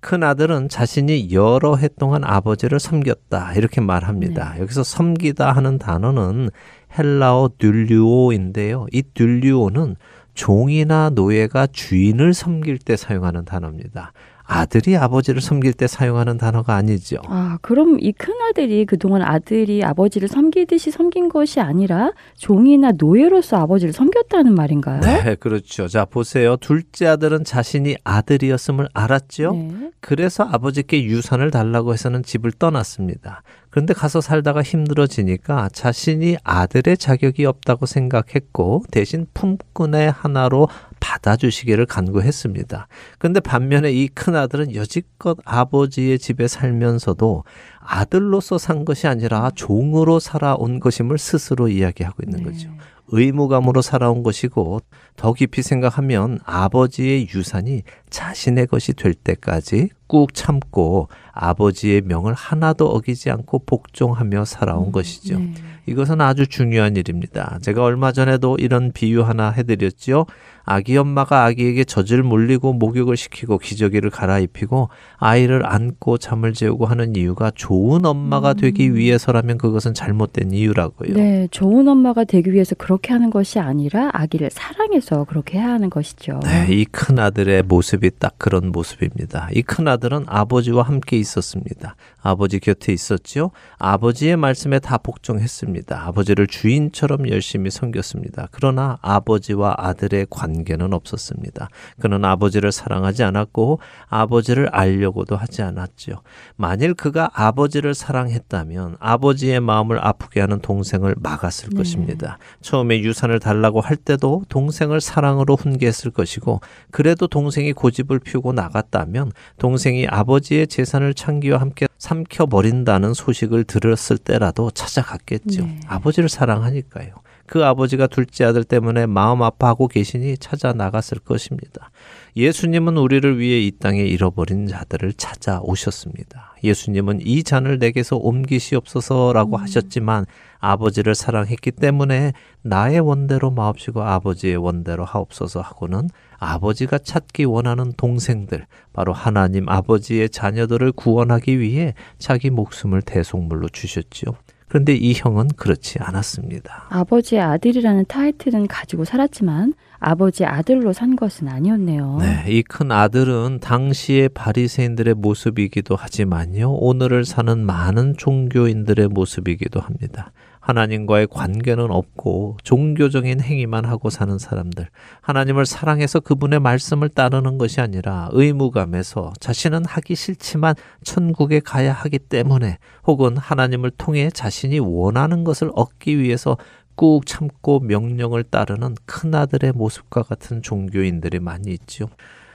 큰 0.00 0.24
아들은 0.24 0.68
자신이 0.68 1.28
여러 1.32 1.76
해 1.76 1.88
동안 1.96 2.24
아버지를 2.24 2.80
섬겼다 2.80 3.54
이렇게 3.54 3.80
말합니다. 3.80 4.56
여기서 4.58 4.82
섬기다 4.82 5.52
하는 5.52 5.78
단어는 5.78 6.50
헬라어 6.98 7.50
듈류오인데요. 7.58 8.86
이 8.92 9.02
듈류오는 9.14 9.96
종이나 10.34 11.10
노예가 11.10 11.68
주인을 11.68 12.34
섬길 12.34 12.78
때 12.78 12.96
사용하는 12.96 13.44
단어입니다. 13.44 14.12
아들이 14.52 14.96
아버지를 14.96 15.40
섬길 15.40 15.72
때 15.74 15.86
사용하는 15.86 16.38
단어가 16.38 16.74
아니죠. 16.76 17.16
아, 17.26 17.58
그럼 17.62 17.98
이 18.00 18.12
큰 18.12 18.34
아들이 18.48 18.84
그동안 18.84 19.22
아들이 19.22 19.82
아버지를 19.82 20.28
섬기듯이 20.28 20.90
섬긴 20.90 21.28
것이 21.28 21.60
아니라 21.60 22.12
종이나 22.36 22.92
노예로서 22.96 23.56
아버지를 23.56 23.92
섬겼다는 23.92 24.54
말인가요? 24.54 25.00
네, 25.00 25.34
그렇죠. 25.36 25.88
자, 25.88 26.04
보세요. 26.04 26.56
둘째 26.56 27.06
아들은 27.06 27.44
자신이 27.44 27.96
아들이었음을 28.04 28.88
알았죠. 28.94 29.52
네. 29.52 29.90
그래서 30.00 30.44
아버지께 30.44 31.04
유산을 31.04 31.50
달라고 31.50 31.92
해서는 31.94 32.22
집을 32.22 32.52
떠났습니다. 32.52 33.42
그런데 33.70 33.94
가서 33.94 34.20
살다가 34.20 34.62
힘들어지니까 34.62 35.70
자신이 35.72 36.36
아들의 36.44 36.98
자격이 36.98 37.46
없다고 37.46 37.86
생각했고 37.86 38.84
대신 38.90 39.26
품꾼의 39.34 40.10
하나로 40.10 40.68
받아주시기를 41.12 41.86
간구했습니다. 41.86 42.88
그런데 43.18 43.40
반면에 43.40 43.92
이 43.92 44.08
큰 44.14 44.36
아들은 44.36 44.74
여지껏 44.74 45.38
아버지의 45.44 46.18
집에 46.18 46.46
살면서도 46.46 47.44
아들로서 47.80 48.58
산 48.58 48.84
것이 48.84 49.06
아니라 49.06 49.50
종으로 49.54 50.20
살아온 50.20 50.80
것임을 50.80 51.18
스스로 51.18 51.68
이야기하고 51.68 52.22
있는 52.24 52.44
거죠. 52.44 52.68
의무감으로 53.08 53.82
살아온 53.82 54.22
것이고 54.22 54.80
더 55.16 55.32
깊이 55.32 55.62
생각하면 55.62 56.38
아버지의 56.44 57.28
유산이 57.34 57.82
자신의 58.08 58.66
것이 58.68 58.94
될 58.94 59.12
때까지 59.12 59.90
꾹 60.06 60.32
참고 60.34 61.08
아버지의 61.32 62.02
명을 62.02 62.32
하나도 62.34 62.88
어기지 62.88 63.30
않고 63.30 63.64
복종하며 63.66 64.44
살아온 64.44 64.92
것이죠. 64.92 65.38
네. 65.38 65.54
이것은 65.86 66.20
아주 66.20 66.46
중요한 66.46 66.96
일입니다. 66.96 67.58
제가 67.60 67.82
얼마 67.82 68.12
전에도 68.12 68.56
이런 68.58 68.92
비유 68.92 69.22
하나 69.22 69.50
해드렸죠. 69.50 70.26
아기 70.64 70.96
엄마가 70.96 71.44
아기에게 71.44 71.84
젖을 71.84 72.22
물리고 72.22 72.72
목욕을 72.72 73.16
시키고 73.16 73.58
기저귀를 73.58 74.10
갈아입히고 74.10 74.88
아이를 75.16 75.66
안고 75.66 76.18
잠을 76.18 76.52
재우고 76.52 76.86
하는 76.86 77.16
이유가 77.16 77.50
좋은 77.54 78.04
엄마가 78.04 78.54
되기 78.54 78.94
위해서라면 78.94 79.58
그것은 79.58 79.94
잘못된 79.94 80.52
이유라고요. 80.52 81.14
네, 81.14 81.48
좋은 81.50 81.88
엄마가 81.88 82.24
되기 82.24 82.52
위해서 82.52 82.74
그렇게 82.74 83.12
하는 83.12 83.30
것이 83.30 83.58
아니라 83.58 84.10
아기를 84.12 84.50
사랑해서 84.50 85.24
그렇게 85.24 85.58
해야 85.58 85.68
하는 85.70 85.90
것이죠. 85.90 86.40
네, 86.44 86.66
이 86.70 86.84
큰 86.92 87.18
아들의 87.18 87.62
모습이 87.64 88.10
딱 88.18 88.34
그런 88.38 88.70
모습입니다. 88.70 89.48
이 89.54 89.62
큰 89.62 89.88
아들은 89.88 90.24
아버지와 90.26 90.82
함께 90.82 91.16
있었습니다. 91.18 91.96
아버지 92.20 92.60
곁에 92.60 92.92
있었지요. 92.92 93.50
아버지의 93.78 94.36
말씀에 94.36 94.78
다 94.78 94.98
복종했습니다. 94.98 96.06
아버지를 96.06 96.46
주인처럼 96.46 97.28
열심히 97.30 97.70
섬겼습니다. 97.70 98.48
그러나 98.50 98.98
아버지와 99.02 99.74
아들의 99.78 100.26
관 100.30 100.51
계는 100.64 100.92
없었습니다. 100.92 101.68
그는 102.00 102.24
아버지를 102.24 102.72
사랑하지 102.72 103.22
않았고 103.24 103.80
아버지를 104.08 104.68
알려고도 104.68 105.36
하지 105.36 105.62
않았죠. 105.62 106.22
만일 106.56 106.94
그가 106.94 107.30
아버지를 107.34 107.94
사랑했다면 107.94 108.96
아버지의 109.00 109.60
마음을 109.60 110.04
아프게 110.04 110.40
하는 110.40 110.60
동생을 110.60 111.16
막았을 111.18 111.70
네. 111.70 111.76
것입니다. 111.76 112.38
처음에 112.60 113.00
유산을 113.00 113.40
달라고 113.40 113.80
할 113.80 113.96
때도 113.96 114.44
동생을 114.48 115.00
사랑으로 115.00 115.56
훈계했을 115.56 116.10
것이고 116.10 116.60
그래도 116.90 117.26
동생이 117.26 117.72
고집을 117.72 118.20
피우고 118.20 118.52
나갔다면 118.52 119.32
동생이 119.58 120.06
아버지의 120.08 120.66
재산을 120.66 121.14
창기와 121.14 121.60
함께 121.60 121.86
삼켜버린다는 121.98 123.14
소식을 123.14 123.64
들었을 123.64 124.18
때라도 124.18 124.70
찾아갔겠죠. 124.70 125.64
네. 125.64 125.80
아버지를 125.86 126.28
사랑하니까요. 126.28 127.14
그 127.52 127.66
아버지가 127.66 128.06
둘째 128.06 128.44
아들 128.44 128.64
때문에 128.64 129.04
마음 129.04 129.42
아파하고 129.42 129.86
계시니 129.86 130.38
찾아 130.38 130.72
나갔을 130.72 131.18
것입니다. 131.18 131.90
예수님은 132.34 132.96
우리를 132.96 133.38
위해 133.38 133.60
이 133.60 133.70
땅에 133.78 134.00
잃어버린 134.00 134.66
자들을 134.66 135.12
찾아오셨습니다. 135.12 136.54
예수님은 136.64 137.20
이 137.20 137.42
잔을 137.42 137.78
내게서 137.78 138.16
옮기시옵소서라고 138.16 139.58
하셨지만 139.58 140.24
아버지를 140.60 141.14
사랑했기 141.14 141.72
때문에 141.72 142.32
나의 142.62 143.00
원대로 143.00 143.50
마옵시고 143.50 144.00
아버지의 144.02 144.56
원대로 144.56 145.04
하옵소서 145.04 145.60
하고는 145.60 146.08
아버지가 146.38 146.96
찾기 147.00 147.44
원하는 147.44 147.92
동생들, 147.98 148.64
바로 148.94 149.12
하나님 149.12 149.68
아버지의 149.68 150.30
자녀들을 150.30 150.92
구원하기 150.92 151.60
위해 151.60 151.92
자기 152.18 152.48
목숨을 152.48 153.02
대속물로 153.02 153.68
주셨지요. 153.68 154.32
그런데 154.72 154.94
이 154.94 155.12
형은 155.14 155.48
그렇지 155.54 155.98
않았습니다. 156.00 156.86
아버지의 156.88 157.42
아들이라는 157.42 158.06
타이틀은 158.08 158.68
가지고 158.68 159.04
살았지만 159.04 159.74
아버지 159.98 160.46
아들로 160.46 160.94
산 160.94 161.14
것은 161.14 161.46
아니었네요. 161.46 162.16
네, 162.18 162.44
이 162.48 162.62
큰 162.62 162.90
아들은 162.90 163.58
당시의 163.60 164.30
바리새인들의 164.30 165.12
모습이기도 165.12 165.94
하지만요. 165.94 166.72
오늘을 166.72 167.26
사는 167.26 167.58
많은 167.66 168.14
종교인들의 168.16 169.08
모습이기도 169.08 169.78
합니다. 169.78 170.32
하나님과의 170.62 171.26
관계는 171.26 171.90
없고 171.90 172.56
종교적인 172.62 173.40
행위만 173.40 173.84
하고 173.84 174.10
사는 174.10 174.38
사람들. 174.38 174.88
하나님을 175.20 175.66
사랑해서 175.66 176.20
그분의 176.20 176.60
말씀을 176.60 177.08
따르는 177.08 177.58
것이 177.58 177.80
아니라 177.80 178.28
의무감에서 178.30 179.32
자신은 179.40 179.84
하기 179.84 180.14
싫지만 180.14 180.76
천국에 181.02 181.58
가야 181.58 181.92
하기 181.92 182.20
때문에 182.20 182.78
혹은 183.04 183.36
하나님을 183.36 183.90
통해 183.90 184.30
자신이 184.30 184.78
원하는 184.78 185.42
것을 185.42 185.70
얻기 185.74 186.18
위해서 186.20 186.56
꾹 186.94 187.26
참고 187.26 187.80
명령을 187.80 188.44
따르는 188.44 188.94
큰아들의 189.04 189.72
모습과 189.72 190.22
같은 190.22 190.62
종교인들이 190.62 191.40
많이 191.40 191.72
있죠. 191.72 192.08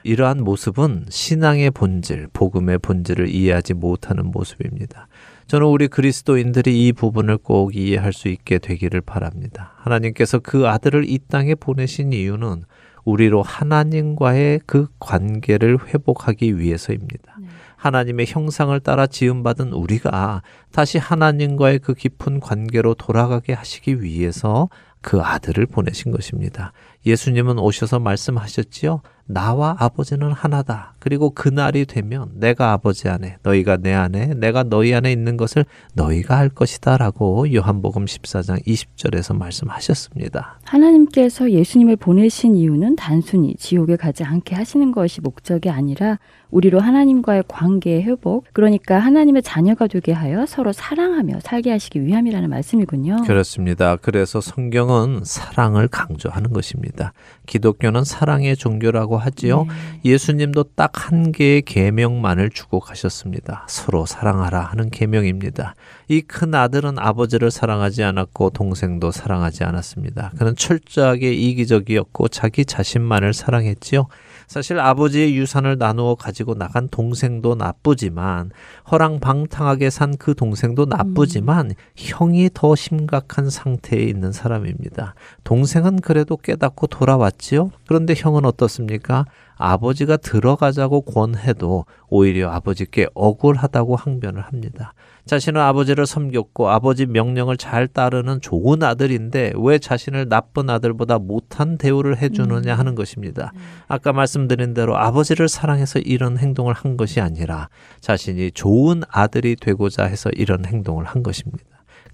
이러한 0.07 0.43
모습은 0.43 1.05
신앙의 1.09 1.71
본질, 1.71 2.29
복음의 2.31 2.79
본질을 2.79 3.27
이해하지 3.29 3.73
못하는 3.73 4.31
모습입니다. 4.31 5.07
저는 5.47 5.67
우리 5.67 5.89
그리스도인들이 5.89 6.87
이 6.87 6.93
부분을 6.93 7.37
꼭 7.37 7.75
이해할 7.75 8.13
수 8.13 8.29
있게 8.29 8.57
되기를 8.57 9.01
바랍니다. 9.01 9.73
하나님께서 9.77 10.39
그 10.39 10.67
아들을 10.67 11.09
이 11.09 11.19
땅에 11.27 11.55
보내신 11.55 12.13
이유는 12.13 12.63
우리로 13.03 13.41
하나님과의 13.41 14.61
그 14.65 14.87
관계를 14.99 15.77
회복하기 15.87 16.57
위해서입니다. 16.57 17.37
네. 17.39 17.47
하나님의 17.77 18.25
형상을 18.27 18.77
따라 18.79 19.07
지음받은 19.07 19.71
우리가 19.71 20.41
다시 20.71 20.97
하나님과의 20.97 21.79
그 21.79 21.93
깊은 21.93 22.39
관계로 22.39 22.95
돌아가게 22.95 23.53
하시기 23.53 24.01
위해서 24.01 24.67
그 25.01 25.21
아들을 25.21 25.65
보내신 25.67 26.11
것입니다. 26.11 26.73
예수님은 27.07 27.57
오셔서 27.57 27.99
말씀하셨지요. 27.99 29.01
나와 29.29 29.75
아버지는 29.77 30.31
하나다. 30.31 30.95
그리고 30.99 31.31
그날이 31.31 31.85
되면 31.85 32.29
내가 32.35 32.71
아버지 32.71 33.09
안에, 33.09 33.37
너희가 33.43 33.77
내 33.77 33.93
안에, 33.93 34.27
내가 34.35 34.63
너희 34.63 34.93
안에 34.93 35.11
있는 35.11 35.35
것을 35.35 35.65
너희가 35.95 36.37
할 36.37 36.49
것이다. 36.49 36.97
라고 36.97 37.53
요한복음 37.53 38.05
14장 38.05 38.65
20절에서 38.65 39.35
말씀하셨습니다. 39.35 40.59
하나님께서 40.63 41.51
예수님을 41.51 41.97
보내신 41.97 42.55
이유는 42.55 42.95
단순히 42.95 43.55
지옥에 43.55 43.97
가지 43.97 44.23
않게 44.23 44.55
하시는 44.55 44.91
것이 44.91 45.19
목적이 45.21 45.69
아니라 45.69 46.19
우리로 46.49 46.79
하나님과의 46.79 47.43
관계의 47.49 48.03
회복, 48.03 48.45
그러니까 48.53 48.99
하나님의 48.99 49.41
자녀가 49.41 49.87
되게 49.87 50.13
하여 50.13 50.45
서로 50.45 50.71
사랑하며 50.71 51.41
살게 51.41 51.71
하시기 51.71 52.05
위함이라는 52.05 52.49
말씀이군요. 52.49 53.23
그렇습니다. 53.25 53.97
그래서 53.97 54.39
성경은 54.39 55.23
사랑을 55.25 55.89
강조하는 55.89 56.53
것입니다. 56.53 56.96
기독교는 57.45 58.03
사랑의 58.03 58.55
종교라고 58.57 59.17
하지요. 59.17 59.65
네. 59.65 60.11
예수님도 60.11 60.63
딱 60.75 60.91
한 60.97 61.31
개의 61.31 61.61
계명만을 61.61 62.49
주고 62.49 62.79
가셨습니다. 62.79 63.65
서로 63.69 64.05
사랑하라 64.05 64.59
하는 64.61 64.89
계명입니다. 64.89 65.75
이 66.09 66.21
큰 66.21 66.53
아들은 66.55 66.99
아버지를 66.99 67.51
사랑하지 67.51 68.03
않았고 68.03 68.49
동생도 68.49 69.11
사랑하지 69.11 69.63
않았습니다. 69.63 70.31
그는 70.37 70.55
철저하게 70.55 71.33
이기적이었고 71.33 72.27
자기 72.29 72.65
자신만을 72.65 73.33
사랑했지요. 73.33 74.07
사실 74.47 74.79
아버지의 74.79 75.35
유산을 75.37 75.77
나누어 75.77 76.15
가지고 76.15 76.55
나간 76.55 76.87
동생도 76.89 77.55
나쁘지만 77.55 78.51
허랑방탕하게 78.91 79.89
산 79.89 80.17
그 80.17 80.33
동생도 80.35 80.85
나쁘지만 80.85 81.67
음. 81.67 81.75
형이 81.95 82.49
더 82.53 82.75
심각한 82.75 83.49
상태에 83.49 84.01
있는 84.03 84.31
사람입니다. 84.31 85.13
동생은 85.43 86.01
그래도 86.01 86.37
깨닫고 86.37 86.87
돌아왔지요. 86.87 87.71
그런데 87.87 88.13
형은 88.15 88.45
어떻습니까? 88.45 89.25
아버지가 89.55 90.17
들어가자고 90.17 91.01
권해도 91.01 91.85
오히려 92.09 92.49
아버지께 92.51 93.07
억울하다고 93.13 93.95
항변을 93.95 94.41
합니다. 94.41 94.93
자신은 95.27 95.61
아버지를 95.61 96.05
섬겼고 96.05 96.69
아버지 96.69 97.05
명령을 97.05 97.57
잘 97.57 97.87
따르는 97.87 98.41
좋은 98.41 98.81
아들인데 98.81 99.53
왜 99.57 99.77
자신을 99.77 100.29
나쁜 100.29 100.69
아들보다 100.69 101.19
못한 101.19 101.77
대우를 101.77 102.17
해주느냐 102.17 102.73
음. 102.73 102.79
하는 102.79 102.95
것입니다. 102.95 103.51
음. 103.55 103.61
아까 103.87 104.13
말씀드린 104.13 104.73
대로 104.73 104.97
아버지를 104.97 105.47
사랑해서 105.47 105.99
이런 105.99 106.37
행동을 106.37 106.73
한 106.73 106.97
것이 106.97 107.21
아니라 107.21 107.69
자신이 107.99 108.51
좋은 108.51 109.03
아들이 109.09 109.55
되고자 109.55 110.05
해서 110.05 110.29
이런 110.31 110.65
행동을 110.65 111.05
한 111.05 111.21
것입니다. 111.21 111.63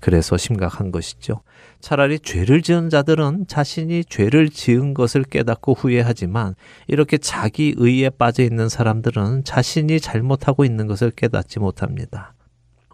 그래서 0.03 0.36
심각한 0.36 0.91
것이죠. 0.91 1.43
차라리 1.80 2.20
죄를 2.20 2.61
지은 2.61 2.89
자들은 2.89 3.45
자신이 3.47 4.03
죄를 4.03 4.49
지은 4.49 4.93
것을 4.93 5.24
깨닫고 5.24 5.76
후회하지만 5.76 6.55
이렇게 6.88 7.18
자기 7.18 7.74
의에 7.78 8.09
빠져 8.09 8.43
있는 8.43 8.68
사람들은 8.68 9.45
자신이 9.45 10.01
잘못하고 10.01 10.66
있는 10.66 10.88
것을 10.88 11.11
깨닫지 11.11 11.59
못합니다. 11.59 12.34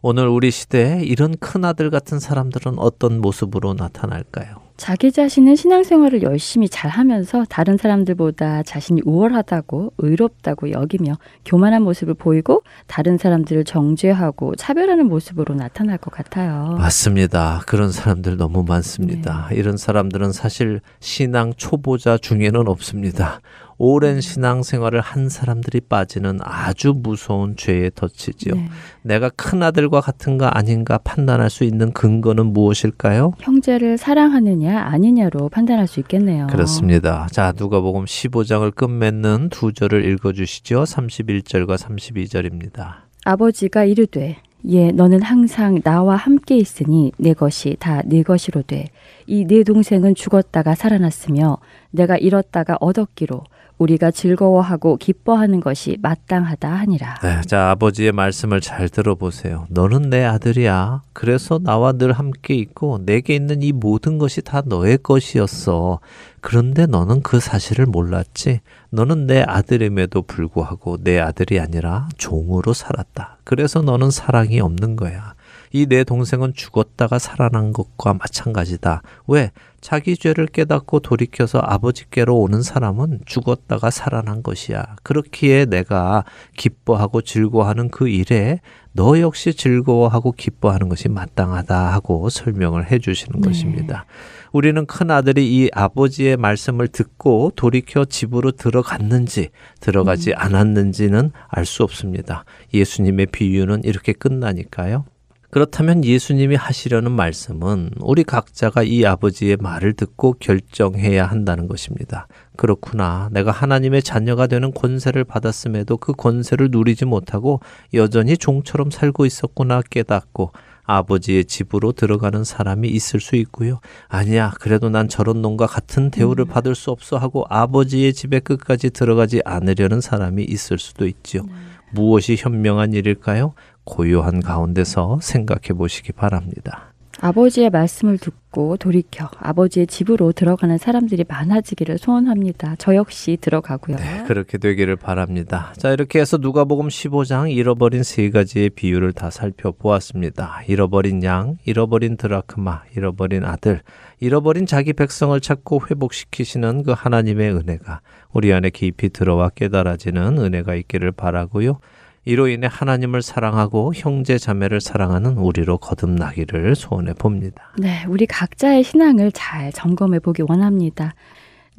오늘 0.01 0.27
우리 0.27 0.49
시대에 0.49 1.03
이런 1.03 1.35
큰아들 1.37 1.89
같은 1.89 2.19
사람들은 2.19 2.79
어떤 2.79 3.19
모습으로 3.19 3.73
나타날까요? 3.73 4.69
자기 4.77 5.11
자신은 5.11 5.57
신앙생활을 5.57 6.23
열심히 6.23 6.69
잘 6.69 6.89
하면서 6.89 7.43
다른 7.49 7.75
사람들보다 7.75 8.63
자신이 8.63 9.01
우월하다고 9.03 9.91
의롭다고 9.97 10.71
여기며 10.71 11.15
교만한 11.43 11.83
모습을 11.83 12.13
보이고 12.13 12.63
다른 12.87 13.17
사람들을 13.17 13.65
정죄하고 13.65 14.55
차별하는 14.55 15.09
모습으로 15.09 15.53
나타날 15.55 15.97
것 15.97 16.13
같아요. 16.13 16.77
맞습니다. 16.77 17.61
그런 17.67 17.91
사람들 17.91 18.37
너무 18.37 18.63
많습니다. 18.63 19.47
네. 19.49 19.57
이런 19.57 19.75
사람들은 19.75 20.31
사실 20.31 20.79
신앙 21.01 21.53
초보자 21.57 22.17
중에는 22.17 22.69
없습니다. 22.69 23.41
오랜 23.79 24.17
음. 24.17 24.21
신앙생활을 24.21 24.99
한 24.99 25.29
사람들이 25.29 25.79
빠지는 25.79 26.39
아주 26.43 26.93
무서운 26.95 27.55
죄에 27.55 27.89
덫이지요. 27.95 28.53
네. 28.55 28.67
내가 29.03 29.29
큰 29.29 29.63
아들과 29.63 30.01
같은가 30.01 30.57
아닌가 30.57 30.97
판단할 30.99 31.49
수 31.49 31.63
있는 31.63 31.93
근거는 31.93 32.47
무엇일까요? 32.47 33.33
형제를 33.39 33.97
사랑하느냐 33.97 34.77
아니냐로 34.79 35.47
판단할 35.49 35.87
수 35.87 36.01
있겠네요. 36.01 36.47
그렇습니다. 36.47 37.27
자, 37.31 37.53
누가복음 37.57 38.03
15장을 38.05 38.75
끝맺는 38.75 39.47
두 39.49 39.71
절을 39.73 40.03
읽어 40.05 40.33
주시죠. 40.33 40.83
31절과 40.83 41.77
32절입니다. 41.77 42.95
아버지가 43.23 43.85
이르되 43.85 44.37
예, 44.67 44.91
너는 44.91 45.21
항상 45.21 45.81
나와 45.83 46.17
함께 46.17 46.57
있으니 46.57 47.13
내 47.17 47.33
것이 47.33 47.77
다 47.79 48.01
내 48.05 48.23
것이로 48.23 48.61
돼. 48.63 48.87
이 49.25 49.45
내 49.45 49.63
동생은 49.63 50.15
죽었다가 50.15 50.75
살아났으며 50.75 51.57
내가 51.91 52.17
잃었다가 52.17 52.75
얻었기로 52.81 53.43
우리가 53.79 54.11
즐거워하고 54.11 54.97
기뻐하는 54.97 55.61
것이 55.61 55.97
마땅하다 56.01 56.69
하니라. 56.69 57.19
네, 57.23 57.41
자 57.47 57.71
아버지의 57.71 58.11
말씀을 58.11 58.61
잘 58.61 58.89
들어보세요. 58.89 59.65
너는 59.69 60.09
내 60.09 60.23
아들이야. 60.23 61.01
그래서 61.13 61.59
나와 61.59 61.93
늘 61.93 62.11
함께 62.11 62.55
있고 62.55 62.99
내게 63.05 63.35
있는 63.35 63.63
이 63.63 63.71
모든 63.71 64.17
것이 64.17 64.41
다 64.41 64.61
너의 64.65 64.99
것이었어. 65.01 65.99
그런데 66.41 66.85
너는 66.85 67.21
그 67.21 67.39
사실을 67.39 67.85
몰랐지. 67.85 68.59
너는 68.91 69.27
내 69.27 69.43
아들임에도 69.47 70.23
불구하고 70.23 70.97
내 71.03 71.19
아들이 71.19 71.59
아니라 71.59 72.09
종으로 72.17 72.73
살았다. 72.73 73.39
그래서 73.43 73.81
너는 73.81 74.11
사랑이 74.11 74.59
없는 74.59 74.95
거야. 74.95 75.33
이 75.71 75.85
내 75.85 76.03
동생은 76.03 76.53
죽었다가 76.53 77.19
살아난 77.19 77.73
것과 77.73 78.13
마찬가지다. 78.13 79.01
왜? 79.27 79.51
자기 79.81 80.17
죄를 80.17 80.47
깨닫고 80.47 80.99
돌이켜서 80.99 81.59
아버지께로 81.59 82.37
오는 82.37 82.61
사람은 82.61 83.21
죽었다가 83.25 83.89
살아난 83.91 84.43
것이야. 84.43 84.97
그렇기에 85.03 85.65
내가 85.65 86.25
기뻐하고 86.57 87.21
즐거워하는 87.21 87.89
그 87.89 88.09
일에 88.09 88.59
너 88.91 89.19
역시 89.19 89.53
즐거워하고 89.53 90.33
기뻐하는 90.33 90.89
것이 90.89 91.07
마땅하다 91.07 91.93
하고 91.93 92.29
설명을 92.29 92.91
해 92.91 92.99
주시는 92.99 93.39
네. 93.41 93.47
것입니다. 93.47 94.05
우리는 94.51 94.85
큰 94.85 95.11
아들이 95.11 95.47
이 95.47 95.69
아버지의 95.73 96.35
말씀을 96.37 96.87
듣고 96.87 97.51
돌이켜 97.55 98.03
집으로 98.03 98.51
들어갔는지 98.51 99.49
들어가지 99.79 100.31
음. 100.31 100.35
않았는지는 100.37 101.31
알 101.47 101.65
수 101.65 101.83
없습니다. 101.83 102.45
예수님의 102.73 103.27
비유는 103.27 103.83
이렇게 103.83 104.11
끝나니까요. 104.11 105.05
그렇다면 105.51 106.05
예수님이 106.05 106.55
하시려는 106.55 107.11
말씀은 107.11 107.91
우리 108.01 108.23
각자가 108.23 108.83
이 108.83 109.03
아버지의 109.05 109.57
말을 109.57 109.93
듣고 109.93 110.33
결정해야 110.39 111.25
한다는 111.25 111.67
것입니다. 111.67 112.27
그렇구나. 112.55 113.29
내가 113.31 113.51
하나님의 113.51 114.03
자녀가 114.03 114.45
되는 114.45 114.71
권세를 114.71 115.23
받았음에도 115.23 115.97
그 115.97 116.13
권세를 116.13 116.69
누리지 116.71 117.05
못하고 117.05 117.61
여전히 117.95 118.37
종처럼 118.37 118.91
살고 118.91 119.25
있었구나 119.25 119.81
깨닫고 119.81 120.51
아버지의 120.83 121.45
집으로 121.45 121.91
들어가는 121.91 122.43
사람이 122.43 122.87
있을 122.89 123.19
수 123.19 123.35
있고요. 123.35 123.79
아니야, 124.07 124.51
그래도 124.59 124.89
난 124.89 125.07
저런 125.07 125.41
놈과 125.41 125.67
같은 125.67 126.09
대우를 126.09 126.45
음. 126.45 126.47
받을 126.47 126.73
수 126.73 126.89
없어 126.89 127.17
하고 127.17 127.45
아버지의 127.47 128.13
집에 128.13 128.39
끝까지 128.39 128.89
들어가지 128.89 129.41
않으려는 129.45 130.01
사람이 130.01 130.43
있을 130.43 130.79
수도 130.79 131.05
있지요. 131.05 131.43
네. 131.43 131.53
무엇이 131.91 132.35
현명한 132.37 132.93
일일까요? 132.93 133.53
고요한 133.89 134.39
가운데서 134.39 135.19
생각해 135.21 135.77
보시기 135.77 136.13
바랍니다. 136.13 136.93
아버지의 137.21 137.69
말씀을 137.69 138.17
듣고 138.17 138.77
돌이켜 138.77 139.29
아버지의 139.39 139.87
집으로 139.87 140.31
들어가는 140.31 140.77
사람들이 140.77 141.25
많아지기를 141.27 141.97
소원합니다. 141.97 142.75
저 142.77 142.95
역시 142.95 143.37
들어가고요. 143.41 143.97
네, 143.97 144.23
그렇게 144.25 144.57
되기를 144.57 144.95
바랍니다. 144.95 145.73
자, 145.77 145.91
이렇게 145.91 146.19
해서 146.19 146.37
누가복음 146.37 146.87
15장 146.87 147.51
잃어버린 147.51 148.03
세 148.03 148.29
가지의 148.29 148.69
비유를 148.69 149.13
다 149.13 149.29
살펴보았습니다. 149.29 150.63
잃어버린 150.67 151.23
양, 151.23 151.57
잃어버린 151.65 152.15
드라크마, 152.15 152.83
잃어버린 152.95 153.43
아들, 153.43 153.81
잃어버린 154.19 154.65
자기 154.65 154.93
백성을 154.93 155.37
찾고 155.39 155.81
회복시키시는 155.91 156.83
그 156.83 156.93
하나님의 156.95 157.51
은혜가 157.51 158.01
우리 158.31 158.53
안에 158.53 158.69
깊이 158.69 159.09
들어와 159.09 159.49
깨달아지는 159.49 160.37
은혜가 160.37 160.75
있기를 160.75 161.11
바라고요. 161.11 161.79
이로 162.25 162.47
인해 162.47 162.67
하나님을 162.69 163.21
사랑하고 163.21 163.93
형제 163.95 164.37
자매를 164.37 164.81
사랑하는 164.81 165.37
우리로 165.37 165.77
거듭나기를 165.77 166.75
소원해 166.75 167.13
봅니다. 167.13 167.71
네, 167.77 168.05
우리 168.07 168.25
각자의 168.25 168.83
신앙을 168.83 169.31
잘 169.31 169.71
점검해 169.71 170.19
보기 170.19 170.43
원합니다. 170.47 171.13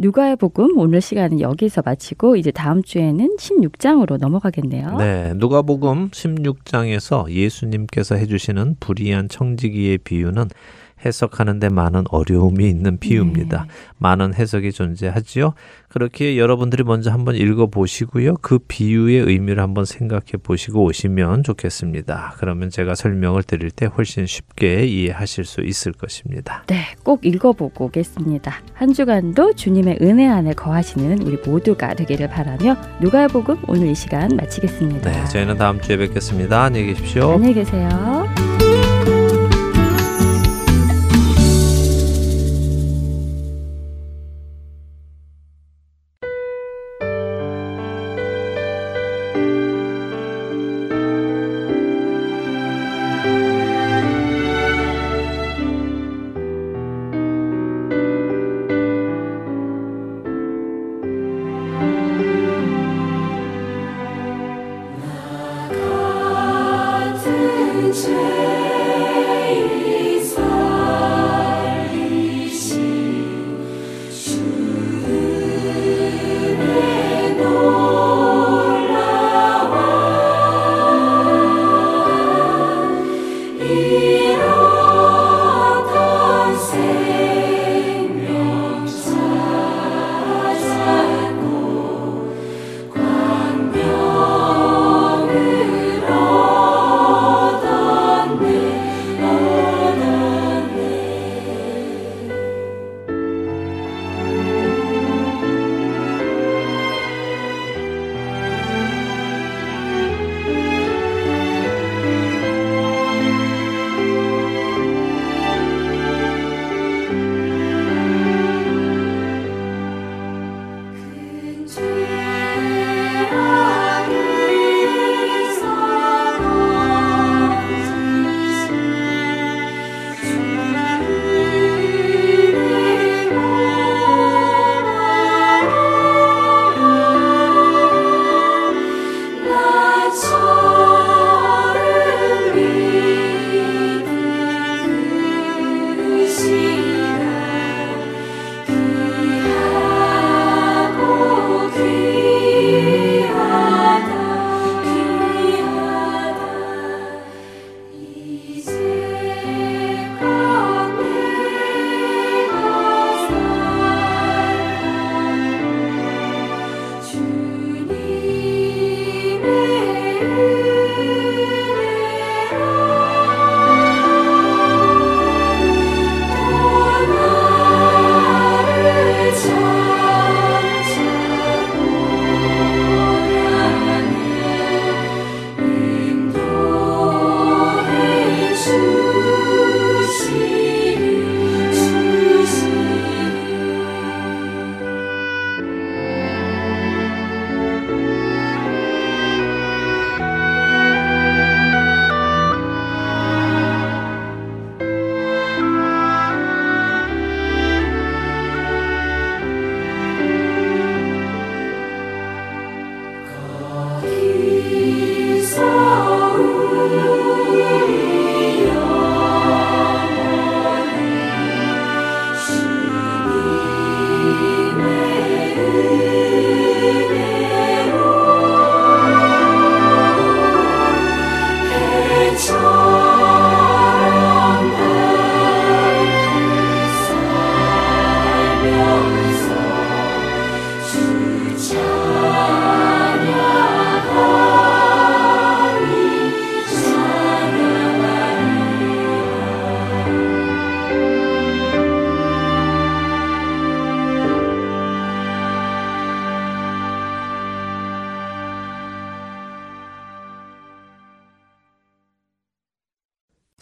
누가의 0.01 0.37
복음 0.37 0.79
오늘 0.79 1.03
시간은 1.03 1.41
여기서 1.41 1.83
마치고 1.85 2.37
이제 2.37 2.51
다음 2.51 2.83
주에는 2.83 3.37
16장으로 3.39 4.19
넘어가겠네요. 4.19 4.97
네, 4.97 5.35
누가복음 5.37 6.09
16장에서 6.09 7.31
예수님께서 7.31 8.15
해주시는 8.15 8.77
불의한 8.81 9.29
청지기의 9.29 9.99
비유는 9.99 10.49
해석하는 11.05 11.61
데 11.61 11.69
많은 11.69 12.05
어려움이 12.11 12.69
있는 12.69 12.99
비유입니다. 12.99 13.65
네. 13.67 13.75
많은 13.99 14.35
해석이 14.35 14.73
존재하지요. 14.73 15.55
그렇게 15.89 16.39
여러분들이 16.39 16.85
먼저 16.85 17.11
한번 17.11 17.35
읽어 17.35 17.67
보시고요. 17.67 18.37
그 18.43 18.59
비유의 18.59 19.21
의미를 19.23 19.63
한번 19.63 19.85
생각해 19.85 20.39
보시고 20.43 20.85
오시면 20.85 21.43
좋겠습니다. 21.43 22.35
그러면 22.39 22.71
제가 22.71 22.95
설명을 22.95 23.43
드릴 23.43 23.71
때 23.71 23.87
훨씬 23.87 24.27
쉽게 24.27 24.87
이해하실 24.87 25.45
수 25.45 25.63
있을 25.63 25.93
것입니다. 25.93 26.63
네, 26.69 26.85
꼭 27.03 27.25
읽어 27.25 27.53
보고 27.53 27.87
오겠습니다. 27.87 28.55
한 28.75 28.93
주간도 28.93 29.55
주님의 29.55 29.99
은혜 30.01 30.27
안에 30.29 30.53
거하시는 30.53 31.23
우리 31.23 31.37
모두가 31.45 31.95
되기를 31.95 32.29
바라며 32.29 32.77
누가의 33.01 33.29
복음 33.29 33.57
오늘 33.67 33.89
이 33.89 33.95
시간 33.95 34.29
마치겠습니다. 34.37 35.11
네, 35.11 35.25
저희는 35.27 35.57
다음 35.57 35.81
주에 35.81 35.97
뵙겠습니다. 35.97 36.65
안녕히 36.65 36.87
계십시오. 36.87 37.33
안녕히 37.33 37.55
계세요. 37.55 38.70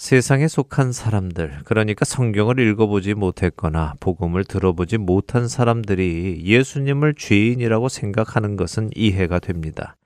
세상에 0.09 0.49
속한 0.49 0.93
사람들, 0.93 1.59
그러니까 1.67 2.07
성경을 2.07 2.59
읽어보지 2.61 3.13
못했거나 3.13 3.93
복음을 4.01 4.43
들어보지 4.43 4.97
못한 4.97 5.49
사람들이 5.49 6.41
예수님을 6.45 7.13
죄인이라고 7.13 7.91
생각하는 7.91 8.57
것은 8.57 8.89
이해가 8.97 9.39
됩니다. 9.39 9.97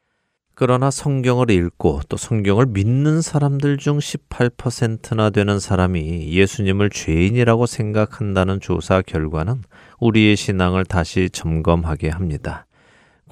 그러나 0.56 0.90
성경을 0.90 1.52
읽고 1.52 2.00
또 2.08 2.16
성경을 2.16 2.66
믿는 2.66 3.22
사람들 3.22 3.76
중 3.76 3.98
18%나 3.98 5.30
되는 5.30 5.60
사람이 5.60 6.32
예수님을 6.32 6.90
죄인이라고 6.90 7.66
생각한다는 7.66 8.58
조사 8.58 9.02
결과는 9.02 9.62
우리의 10.00 10.34
신앙을 10.34 10.84
다시 10.84 11.30
점검하게 11.30 12.08
합니다. 12.08 12.66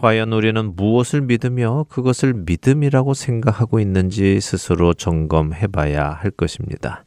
과연 0.01 0.33
우리는 0.33 0.75
무엇을 0.77 1.21
믿으며 1.21 1.85
그것을 1.91 2.33
믿음이라고 2.33 3.13
생각하고 3.13 3.81
있는지 3.81 4.41
스스로 4.41 4.95
점검해 4.95 5.67
봐야 5.67 6.09
할 6.09 6.31
것입니다. 6.31 7.05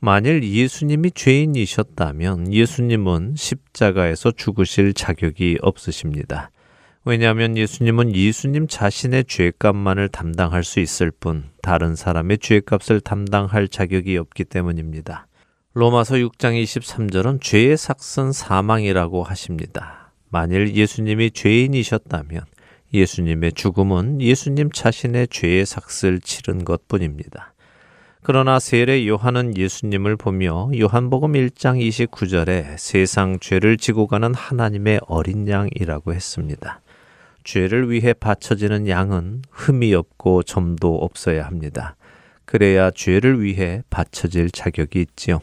만일 0.00 0.42
예수님이 0.42 1.12
죄인이셨다면 1.12 2.52
예수님은 2.52 3.34
십자가에서 3.36 4.32
죽으실 4.32 4.94
자격이 4.94 5.58
없으십니다. 5.62 6.50
왜냐하면 7.04 7.56
예수님은 7.56 8.16
예수님 8.16 8.66
자신의 8.66 9.26
죄값만을 9.26 10.08
담당할 10.08 10.64
수 10.64 10.80
있을 10.80 11.12
뿐 11.12 11.44
다른 11.62 11.94
사람의 11.94 12.38
죄값을 12.38 13.00
담당할 13.00 13.68
자격이 13.68 14.16
없기 14.16 14.44
때문입니다. 14.44 15.28
로마서 15.74 16.16
6장 16.16 16.60
23절은 16.60 17.40
죄의 17.40 17.76
삭은 17.76 18.32
사망이라고 18.32 19.22
하십니다. 19.22 20.03
만일 20.34 20.74
예수님이 20.74 21.30
죄인이셨다면 21.30 22.42
예수님의 22.92 23.52
죽음은 23.52 24.20
예수님 24.20 24.72
자신의 24.72 25.28
죄의 25.28 25.64
삭슬 25.64 26.18
치른 26.18 26.64
것 26.64 26.88
뿐입니다. 26.88 27.54
그러나 28.20 28.58
세례 28.58 29.06
요한은 29.06 29.56
예수님을 29.56 30.16
보며 30.16 30.70
요한복음 30.76 31.34
1장 31.34 31.80
29절에 31.80 32.76
세상 32.78 33.38
죄를 33.38 33.76
지고 33.76 34.08
가는 34.08 34.34
하나님의 34.34 35.02
어린 35.06 35.46
양이라고 35.46 36.12
했습니다. 36.12 36.80
죄를 37.44 37.88
위해 37.92 38.12
바쳐지는 38.12 38.88
양은 38.88 39.42
흠이 39.52 39.94
없고 39.94 40.42
점도 40.42 40.96
없어야 40.96 41.46
합니다. 41.46 41.94
그래야 42.44 42.90
죄를 42.90 43.40
위해 43.40 43.84
바쳐질 43.88 44.50
자격이 44.50 45.00
있지요. 45.00 45.38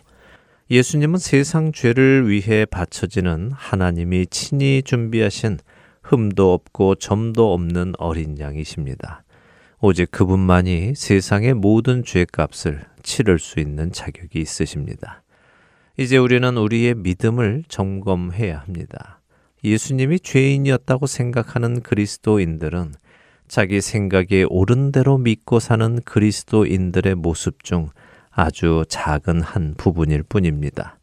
예수님은 0.72 1.20
세상 1.20 1.74
죄를 1.74 2.30
위해 2.30 2.64
바쳐지는 2.64 3.52
하나님이 3.54 4.28
친히 4.28 4.82
준비하신 4.82 5.58
흠도 6.02 6.54
없고 6.54 6.96
점도 6.96 7.54
없는 7.54 7.92
어린 7.98 8.40
양이십니다. 8.40 9.26
오직 9.82 10.10
그분만이 10.12 10.94
세상의 10.96 11.56
모든 11.56 12.06
죄값을 12.06 12.86
치를 13.04 13.38
수 13.38 13.60
있는 13.60 13.92
자격이 13.92 14.40
있으십니다. 14.40 15.24
이제 15.98 16.16
우리는 16.16 16.56
우리의 16.56 16.96
믿음을 16.96 17.66
점검해야 17.68 18.60
합니다. 18.60 19.20
예수님이 19.66 20.22
죄인이었다고 20.22 21.06
생각하는 21.06 21.82
그리스도인들은 21.82 22.94
자기 23.50 23.82
생각에 23.82 24.46
옳은 24.50 24.94
대로 24.94 25.18
믿고 25.18 25.60
사는 25.60 26.00
그리스도인들의 26.06 27.16
모습 27.16 27.66
중 27.66 27.90
아주 28.32 28.86
작은 28.88 29.42
한 29.42 29.76
부분일 29.78 30.24
뿐입니다. 30.24 30.98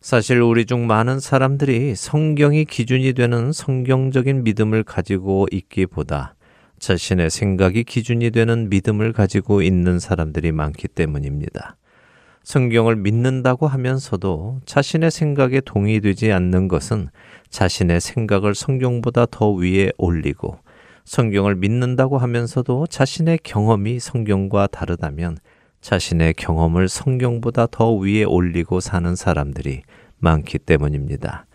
사실 0.00 0.40
우리 0.40 0.64
중 0.64 0.86
많은 0.86 1.18
사람들이 1.18 1.94
성경이 1.96 2.64
기준이 2.66 3.14
되는 3.14 3.52
성경적인 3.52 4.44
믿음을 4.44 4.84
가지고 4.84 5.46
있기보다 5.50 6.34
자신의 6.78 7.30
생각이 7.30 7.82
기준이 7.84 8.30
되는 8.30 8.68
믿음을 8.68 9.12
가지고 9.12 9.62
있는 9.62 9.98
사람들이 9.98 10.52
많기 10.52 10.86
때문입니다. 10.86 11.76
성경을 12.44 12.96
믿는다고 12.96 13.66
하면서도 13.66 14.60
자신의 14.64 15.10
생각에 15.10 15.60
동의되지 15.60 16.32
않는 16.32 16.68
것은 16.68 17.08
자신의 17.50 18.00
생각을 18.00 18.54
성경보다 18.54 19.26
더 19.30 19.50
위에 19.50 19.90
올리고 19.98 20.58
성경을 21.04 21.56
믿는다고 21.56 22.18
하면서도 22.18 22.86
자신의 22.86 23.40
경험이 23.42 23.98
성경과 23.98 24.66
다르다면 24.68 25.38
자신의 25.80 26.34
경험을 26.34 26.88
성경보다 26.88 27.66
더 27.70 27.92
위에 27.92 28.24
올리고 28.24 28.80
사는 28.80 29.14
사람들이 29.14 29.82
많기 30.18 30.58
때문입니다. 30.58 31.46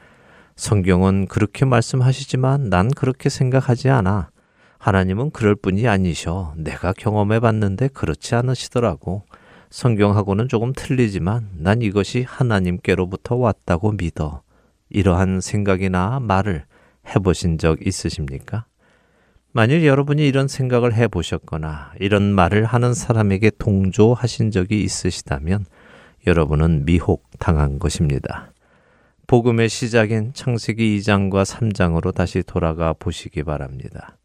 성경은 0.56 1.28
그렇게 1.28 1.66
말씀하시지만 1.66 2.70
난 2.70 2.90
그렇게 2.90 3.30
생각하지 3.30 3.90
않아. 3.90 4.30
하나님은 4.78 5.32
그럴 5.32 5.56
뿐이 5.56 5.88
아니셔. 5.88 6.54
내가 6.58 6.94
경험해 6.94 7.40
봤는데 7.40 7.88
그렇지 7.90 8.36
않으시더라고. 8.36 9.24
성경하고는 9.70 10.50
조금 10.50 10.74
틀리지만 10.76 11.50
난 11.58 11.82
이것이 11.82 12.24
하나님께로부터 12.28 13.36
왔다고 13.36 13.94
믿어. 13.94 14.44
이러한 14.90 15.42
생각이나 15.42 16.20
말을 16.20 16.66
해보신 17.08 17.58
적 17.58 17.86
있으십니까? 17.86 18.66
만일 19.56 19.86
여러분이 19.86 20.28
이런 20.28 20.48
생각을 20.48 20.96
해 20.96 21.08
보셨거나 21.08 21.94
이런 22.00 22.34
말을 22.34 22.66
하는 22.66 22.96
사람에게 22.96 23.52
동조하신 23.60 24.50
적이 24.50 24.82
있으시다면 24.82 25.68
여러분은 26.26 26.86
미혹 26.86 27.30
당한 27.38 27.78
것입니다. 27.78 28.52
복음의 29.28 29.70
시작인 29.70 30.34
창세기 30.34 30.98
2장과 30.98 31.46
3장으로 31.46 32.16
다시 32.16 32.42
돌아가 32.42 32.94
보시기 32.94 33.44
바랍니다. 33.44 34.18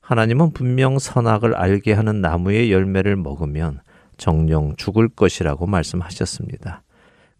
하나님은 0.00 0.52
분명 0.52 0.98
선악을 0.98 1.54
알게 1.54 1.92
하는 1.92 2.20
나무의 2.20 2.72
열매를 2.72 3.14
먹으면 3.14 3.82
정령 4.16 4.74
죽을 4.76 5.08
것이라고 5.08 5.66
말씀하셨습니다. 5.66 6.82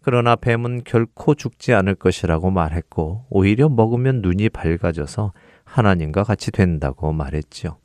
그러나 0.01 0.37
뱀은 0.37 0.83
결코 0.85 1.35
죽지 1.35 1.73
않을 1.73 1.95
것이라고 1.95 2.51
말했고 2.51 3.25
오히려 3.29 3.67
먹으면 3.67 4.21
눈이 4.21 4.47
밝아져서 4.47 5.33
하나님과 5.73 6.23
같이 6.23 6.51
된다고 6.51 7.11
말했지요. 7.13 7.77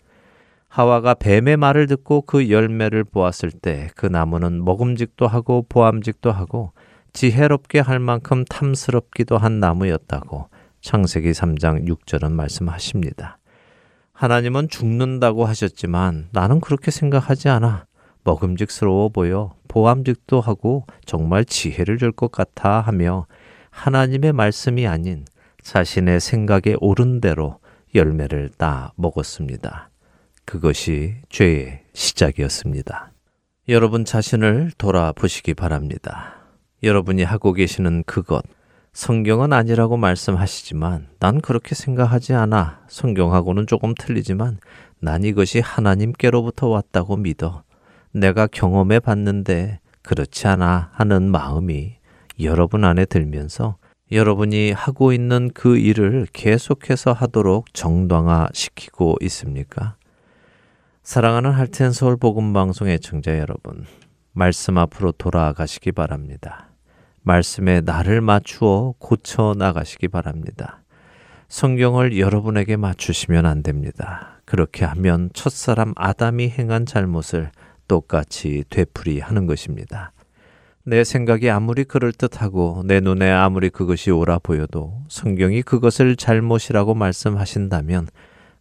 하와가 0.68 1.14
뱀의 1.14 1.56
말을 1.56 1.86
듣고 1.86 2.20
그 2.22 2.50
열매를 2.50 3.02
보았을 3.04 3.50
때 3.50 3.88
그 3.96 4.04
나무는 4.04 4.62
먹음직도 4.62 5.26
하고 5.26 5.64
보암직도 5.66 6.30
하고 6.30 6.72
지혜롭게 7.14 7.80
할 7.80 7.98
만큼 7.98 8.44
탐스럽기도 8.44 9.38
한 9.38 9.58
나무였다고 9.58 10.50
창세기 10.82 11.30
3장 11.30 11.88
6절은 11.88 12.32
말씀하십니다. 12.32 13.38
하나님은 14.12 14.68
죽는다고 14.68 15.46
하셨지만 15.46 16.28
나는 16.32 16.60
그렇게 16.60 16.90
생각하지 16.90 17.48
않아. 17.48 17.86
먹음직스러워 18.24 19.08
보여 19.08 19.54
보암직도 19.68 20.42
하고 20.42 20.84
정말 21.06 21.46
지혜를 21.46 21.96
줄 21.96 22.12
것 22.12 22.30
같아 22.30 22.82
하며 22.82 23.26
하나님의 23.70 24.34
말씀이 24.34 24.86
아닌 24.86 25.24
자신의 25.62 26.20
생각에 26.20 26.76
옳은 26.80 27.22
대로 27.22 27.58
열매를 27.94 28.50
따 28.56 28.92
먹었습니다. 28.96 29.90
그것이 30.44 31.16
죄의 31.28 31.84
시작이었습니다. 31.92 33.12
여러분 33.68 34.04
자신을 34.04 34.72
돌아보시기 34.78 35.54
바랍니다. 35.54 36.36
여러분이 36.82 37.22
하고 37.22 37.52
계시는 37.52 38.04
그것, 38.04 38.42
성경은 38.92 39.52
아니라고 39.52 39.96
말씀하시지만 39.96 41.08
난 41.18 41.40
그렇게 41.40 41.74
생각하지 41.74 42.34
않아. 42.34 42.80
성경하고는 42.88 43.66
조금 43.66 43.94
틀리지만 43.98 44.58
난 45.00 45.22
이것이 45.24 45.60
하나님께로부터 45.60 46.68
왔다고 46.68 47.16
믿어. 47.16 47.62
내가 48.12 48.46
경험해 48.46 49.00
봤는데 49.00 49.80
그렇지 50.02 50.48
않아 50.48 50.90
하는 50.92 51.30
마음이 51.30 51.96
여러분 52.40 52.84
안에 52.84 53.04
들면서 53.04 53.76
여러분이 54.10 54.72
하고 54.72 55.12
있는 55.12 55.50
그 55.52 55.76
일을 55.76 56.26
계속해서 56.32 57.12
하도록 57.12 57.66
정당화 57.74 58.48
시키고 58.54 59.16
있습니까? 59.22 59.96
사랑하는 61.02 61.50
할텐 61.50 61.92
서울 61.92 62.16
복음 62.16 62.54
방송의 62.54 63.00
청자 63.00 63.38
여러분, 63.38 63.84
말씀 64.32 64.78
앞으로 64.78 65.12
돌아가시기 65.12 65.92
바랍니다. 65.92 66.70
말씀에 67.22 67.82
나를 67.82 68.22
맞추어 68.22 68.94
고쳐 68.98 69.54
나가시기 69.58 70.08
바랍니다. 70.08 70.80
성경을 71.48 72.18
여러분에게 72.18 72.76
맞추시면 72.76 73.44
안 73.44 73.62
됩니다. 73.62 74.40
그렇게 74.46 74.86
하면 74.86 75.28
첫사람 75.34 75.92
아담이 75.96 76.48
행한 76.48 76.86
잘못을 76.86 77.50
똑같이 77.86 78.64
되풀이하는 78.70 79.46
것입니다. 79.46 80.12
내 80.88 81.04
생각이 81.04 81.50
아무리 81.50 81.84
그럴듯하고 81.84 82.82
내 82.86 83.00
눈에 83.00 83.30
아무리 83.30 83.68
그것이 83.68 84.10
옳아 84.10 84.38
보여도 84.38 85.02
성경이 85.08 85.60
그것을 85.60 86.16
잘못이라고 86.16 86.94
말씀하신다면 86.94 88.06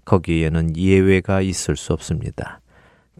거기에는 0.03 0.75
예외가 0.75 1.39
있을 1.39 1.78
수 1.78 1.93
없습니다. 1.93 2.59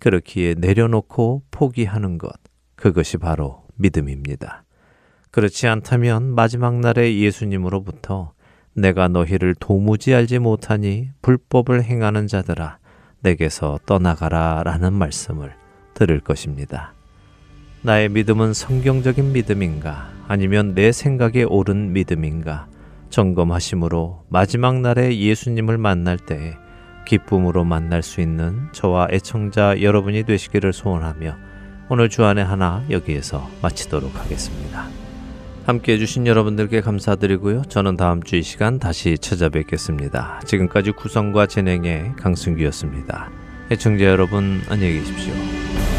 그렇기에 0.02 0.56
내려놓고 0.58 1.44
포기하는 1.52 2.18
것, 2.18 2.34
그것이 2.76 3.18
바로 3.18 3.64
믿음입니다. 3.76 4.66
그렇지 5.32 5.68
않다면 5.68 6.36
마지막 6.36 6.78
날에 6.78 7.16
예수님으로부터 7.16 8.34
내가 8.74 9.08
너희를 9.08 9.56
도무지 9.56 10.14
알지 10.14 10.40
못하니 10.40 11.12
불법을 11.22 11.82
행하는 11.82 12.28
자들아, 12.28 12.78
내게서 13.22 13.80
떠나가라 13.86 14.64
라는 14.66 14.92
말씀을 14.92 15.54
들을 15.94 16.20
것입니다. 16.20 16.97
나의 17.88 18.10
믿음은 18.10 18.54
성경적인 18.54 19.32
믿음인가? 19.32 20.10
아니면 20.28 20.76
내 20.76 20.92
생각에 20.92 21.44
옳은 21.44 21.94
믿음인가? 21.94 22.68
점검하심으로 23.10 24.26
마지막 24.28 24.82
날에 24.82 25.18
예수님을 25.18 25.78
만날 25.78 26.18
때에 26.18 26.56
기쁨으로 27.08 27.64
만날 27.64 28.04
수 28.04 28.20
있는 28.20 28.68
저와 28.74 29.08
애청자 29.12 29.82
여러분이 29.82 30.24
되시기를 30.24 30.74
소원하며 30.74 31.38
오늘 31.88 32.10
주안의 32.10 32.44
하나 32.44 32.84
여기에서 32.90 33.50
마치도록 33.62 34.20
하겠습니다. 34.20 34.90
함께 35.66 35.94
해주신 35.94 36.28
여러분들께 36.28 36.82
감사드리고요. 36.82 37.62
저는 37.70 37.96
다음 37.96 38.22
주 38.22 38.36
이 38.36 38.44
시간 38.44 38.80
다시 38.80 39.18
찾아뵙겠습니다. 39.18 40.42
지금까지 40.44 40.92
구성과 40.92 41.46
진행의 41.46 42.16
강승규였습니다. 42.18 43.32
애청자 43.72 44.04
여러분 44.04 44.60
안녕히 44.68 44.96
계십시오. 44.96 45.97